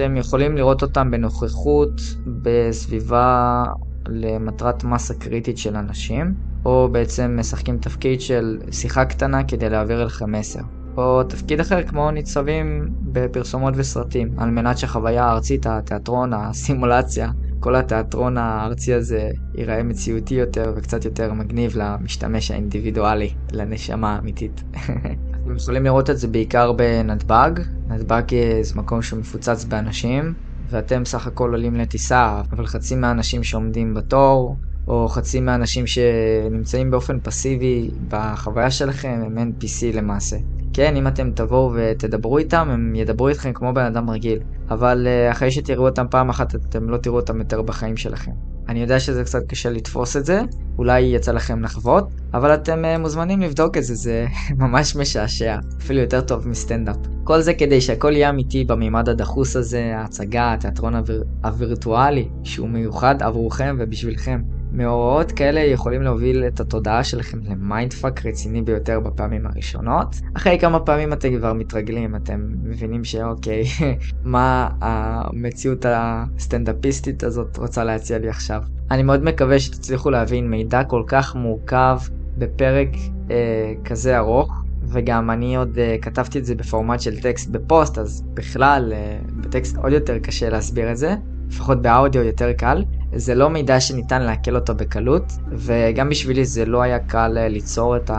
אתם 0.00 0.16
יכולים 0.16 0.56
לראות 0.56 0.82
אותם 0.82 1.10
בנוכחות, 1.10 2.00
בסביבה 2.42 3.64
למטרת 4.08 4.84
מסה 4.84 5.14
קריטית 5.14 5.58
של 5.58 5.76
אנשים, 5.76 6.34
או 6.64 6.88
בעצם 6.92 7.36
משחקים 7.40 7.78
תפקיד 7.78 8.20
של 8.20 8.58
שיחה 8.70 9.04
קטנה 9.04 9.44
כדי 9.44 9.70
להעביר 9.70 10.02
אליכם 10.02 10.32
מסר. 10.32 10.60
או 10.96 11.22
תפקיד 11.24 11.60
אחר 11.60 11.82
כמו 11.82 12.10
ניצבים 12.10 12.88
בפרסומות 13.12 13.74
וסרטים, 13.76 14.28
על 14.36 14.50
מנת 14.50 14.78
שהחוויה 14.78 15.24
הארצית, 15.24 15.66
התיאטרון, 15.66 16.32
הסימולציה, 16.32 17.30
כל 17.60 17.76
התיאטרון 17.76 18.38
הארצי 18.38 18.94
הזה 18.94 19.28
ייראה 19.54 19.82
מציאותי 19.82 20.34
יותר 20.34 20.72
וקצת 20.76 21.04
יותר 21.04 21.32
מגניב 21.32 21.72
למשתמש 21.76 22.50
האינדיבידואלי, 22.50 23.30
לנשמה 23.52 24.16
האמיתית. 24.16 24.62
אתם 25.48 25.56
יכולים 25.56 25.84
לראות 25.84 26.10
את 26.10 26.18
זה 26.18 26.28
בעיקר 26.28 26.72
בנתב"ג. 26.72 27.50
נתב"ג 27.88 28.22
זה 28.62 28.74
מקום 28.74 29.02
שמפוצץ 29.02 29.64
באנשים, 29.64 30.34
ואתם 30.70 31.04
סך 31.04 31.26
הכל 31.26 31.50
עולים 31.50 31.74
לטיסה, 31.74 32.40
אבל 32.52 32.66
חצי 32.66 32.96
מהאנשים 32.96 33.44
שעומדים 33.44 33.94
בתור, 33.94 34.56
או 34.88 35.08
חצי 35.08 35.40
מהאנשים 35.40 35.86
שנמצאים 35.86 36.90
באופן 36.90 37.20
פסיבי 37.20 37.90
בחוויה 38.08 38.70
שלכם 38.70 39.22
הם 39.26 39.38
NPC 39.38 39.96
למעשה. 39.96 40.36
כן, 40.72 40.96
אם 40.96 41.06
אתם 41.06 41.30
תבואו 41.30 41.72
ותדברו 41.74 42.38
איתם, 42.38 42.68
הם 42.70 42.94
ידברו 42.94 43.28
איתכם 43.28 43.52
כמו 43.52 43.74
בן 43.74 43.84
אדם 43.84 44.10
רגיל. 44.10 44.38
אבל 44.70 45.06
uh, 45.06 45.32
אחרי 45.32 45.50
שתראו 45.50 45.88
אותם 45.88 46.06
פעם 46.10 46.28
אחת, 46.28 46.54
אתם 46.54 46.90
לא 46.90 46.96
תראו 46.96 47.16
אותם 47.16 47.38
יותר 47.38 47.62
בחיים 47.62 47.96
שלכם. 47.96 48.32
אני 48.68 48.80
יודע 48.80 49.00
שזה 49.00 49.24
קצת 49.24 49.46
קשה 49.48 49.70
לתפוס 49.70 50.16
את 50.16 50.24
זה, 50.24 50.42
אולי 50.78 51.00
יצא 51.00 51.32
לכם 51.32 51.62
לחוות, 51.62 52.08
אבל 52.34 52.54
אתם 52.54 52.84
uh, 52.84 52.98
מוזמנים 52.98 53.40
לבדוק 53.40 53.76
את 53.76 53.84
זה, 53.84 53.94
זה 53.94 54.26
ממש 54.62 54.96
משעשע, 54.96 55.56
אפילו 55.82 56.00
יותר 56.00 56.20
טוב 56.20 56.48
מסטנדאפ. 56.48 56.96
כל 57.24 57.40
זה 57.40 57.54
כדי 57.54 57.80
שהכל 57.80 58.12
יהיה 58.12 58.30
אמיתי 58.30 58.64
בממד 58.64 59.08
הדחוס 59.08 59.56
הזה, 59.56 59.92
ההצגה, 59.96 60.52
התיאטרון 60.52 60.94
הוויר... 60.94 61.24
הווירטואלי, 61.44 62.28
שהוא 62.44 62.68
מיוחד 62.68 63.22
עבורכם 63.22 63.76
ובשבילכם. 63.80 64.40
מאורעות 64.72 65.32
כאלה 65.32 65.60
יכולים 65.60 66.02
להוביל 66.02 66.44
את 66.44 66.60
התודעה 66.60 67.04
שלכם 67.04 67.38
ל 67.42 67.51
mindfuck 67.51 68.26
רציני 68.26 68.62
ביותר 68.62 69.00
בפעמים 69.00 69.46
הראשונות. 69.46 70.16
אחרי 70.36 70.58
כמה 70.58 70.80
פעמים 70.80 71.12
אתם 71.12 71.38
כבר 71.38 71.52
מתרגלים, 71.52 72.16
אתם 72.16 72.48
מבינים 72.62 73.04
שאוקיי, 73.04 73.64
מה 74.24 74.68
המציאות 74.80 75.86
הסטנדאפיסטית 75.88 77.22
הזאת 77.22 77.56
רוצה 77.56 77.84
להציע 77.84 78.18
לי 78.18 78.28
עכשיו. 78.28 78.62
אני 78.90 79.02
מאוד 79.02 79.24
מקווה 79.24 79.58
שתצליחו 79.58 80.10
להבין 80.10 80.50
מידע 80.50 80.84
כל 80.84 81.02
כך 81.06 81.34
מורכב 81.34 81.98
בפרק 82.38 82.88
אה, 83.30 83.72
כזה 83.84 84.18
ארוך. 84.18 84.62
וגם 84.90 85.30
אני 85.30 85.56
עוד 85.56 85.76
אה, 85.76 86.02
כתבתי 86.02 86.38
את 86.38 86.44
זה 86.44 86.54
בפורמט 86.54 87.00
של 87.00 87.20
טקסט 87.20 87.48
בפוסט, 87.50 87.98
אז 87.98 88.22
בכלל, 88.34 88.92
אה, 88.92 89.32
בטקסט 89.34 89.76
עוד 89.76 89.92
יותר 89.92 90.18
קשה 90.18 90.48
להסביר 90.48 90.90
את 90.90 90.96
זה, 90.96 91.14
לפחות 91.48 91.82
באודיו 91.82 92.22
יותר 92.22 92.52
קל. 92.52 92.84
זה 93.14 93.34
לא 93.34 93.50
מידע 93.50 93.80
שניתן 93.80 94.22
לעכל 94.22 94.56
אותו 94.56 94.74
בקלות, 94.74 95.32
וגם 95.52 96.08
בשבילי 96.08 96.44
זה 96.44 96.64
לא 96.64 96.82
היה 96.82 96.98
קל 96.98 97.38
אה, 97.38 97.48
ליצור 97.48 97.96
את, 97.96 98.10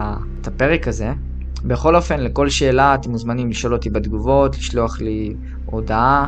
הפרק 0.48 0.88
הזה. 0.88 1.14
בכל 1.64 1.96
אופן, 1.96 2.20
לכל 2.20 2.50
שאלה 2.50 2.96
אתם 2.96 3.12
מוזמנים 3.12 3.50
לשאול 3.50 3.74
אותי 3.74 3.90
בתגובות, 3.90 4.58
לשלוח 4.58 5.02
לי 5.02 5.36
הודעה, 5.66 6.28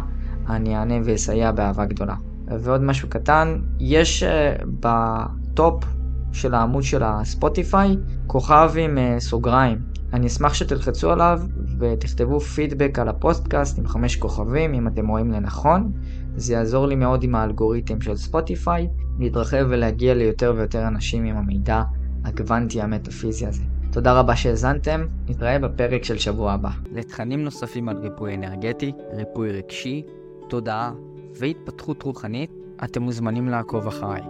אני 0.50 0.78
אענה 0.78 0.96
ואסייע 1.04 1.52
באהבה 1.52 1.86
גדולה. 1.86 2.16
ועוד 2.60 2.82
משהו 2.82 3.10
קטן, 3.10 3.60
יש 3.80 4.24
אה, 4.24 4.66
ב 4.80 5.06
top 5.06 5.84
של 6.32 6.54
העמוד 6.54 6.84
של 6.84 7.04
הספוטיפיי 7.04 7.98
כוכב 8.28 8.72
עם 8.78 8.98
אה, 8.98 9.20
סוגריים. 9.20 9.78
אני 10.14 10.28
אשמח 10.28 10.54
שתלחצו 10.54 11.12
עליו 11.12 11.42
ותכתבו 11.82 12.40
פידבק 12.40 13.00
על 13.00 13.08
הפודקאסט 13.08 13.80
עם 13.80 13.88
חמש 13.88 14.16
כוכבים 14.16 14.74
אם 14.74 14.88
אתם 14.88 15.08
רואים 15.08 15.32
לנכון. 15.32 15.92
זה 16.36 16.54
יעזור 16.54 16.88
לי 16.88 16.96
מאוד 16.96 17.24
עם 17.24 17.36
האלגוריתם 17.36 18.02
של 18.02 18.16
ספוטיפיי, 18.16 18.88
להתרחב 19.20 19.66
ולהגיע 19.70 20.14
ליותר 20.14 20.54
ויותר 20.58 20.88
אנשים 20.88 21.24
עם 21.24 21.38
המידע 21.38 21.84
הקוונטי 22.24 22.82
המטאפיזי 22.82 23.46
הזה. 23.46 23.64
תודה 23.92 24.20
רבה 24.20 24.36
שהאזנתם, 24.36 25.06
נתראה 25.30 25.60
בפרק 25.60 26.04
של 26.04 26.18
שבוע 26.18 26.52
הבא. 26.52 26.70
לתכנים 26.92 27.44
נוספים 27.44 27.90
על 27.90 27.98
ריפוי 27.98 28.36
אנרגטי, 28.36 28.92
ריפוי 29.14 29.52
רגשי, 29.52 30.04
תודעה 30.50 30.92
והתפתחות 31.40 32.04
רוחנית, 32.04 32.52
אתם 32.84 33.02
מוזמנים 33.02 33.48
לעקוב 33.48 33.88
אחריי. 33.88 34.22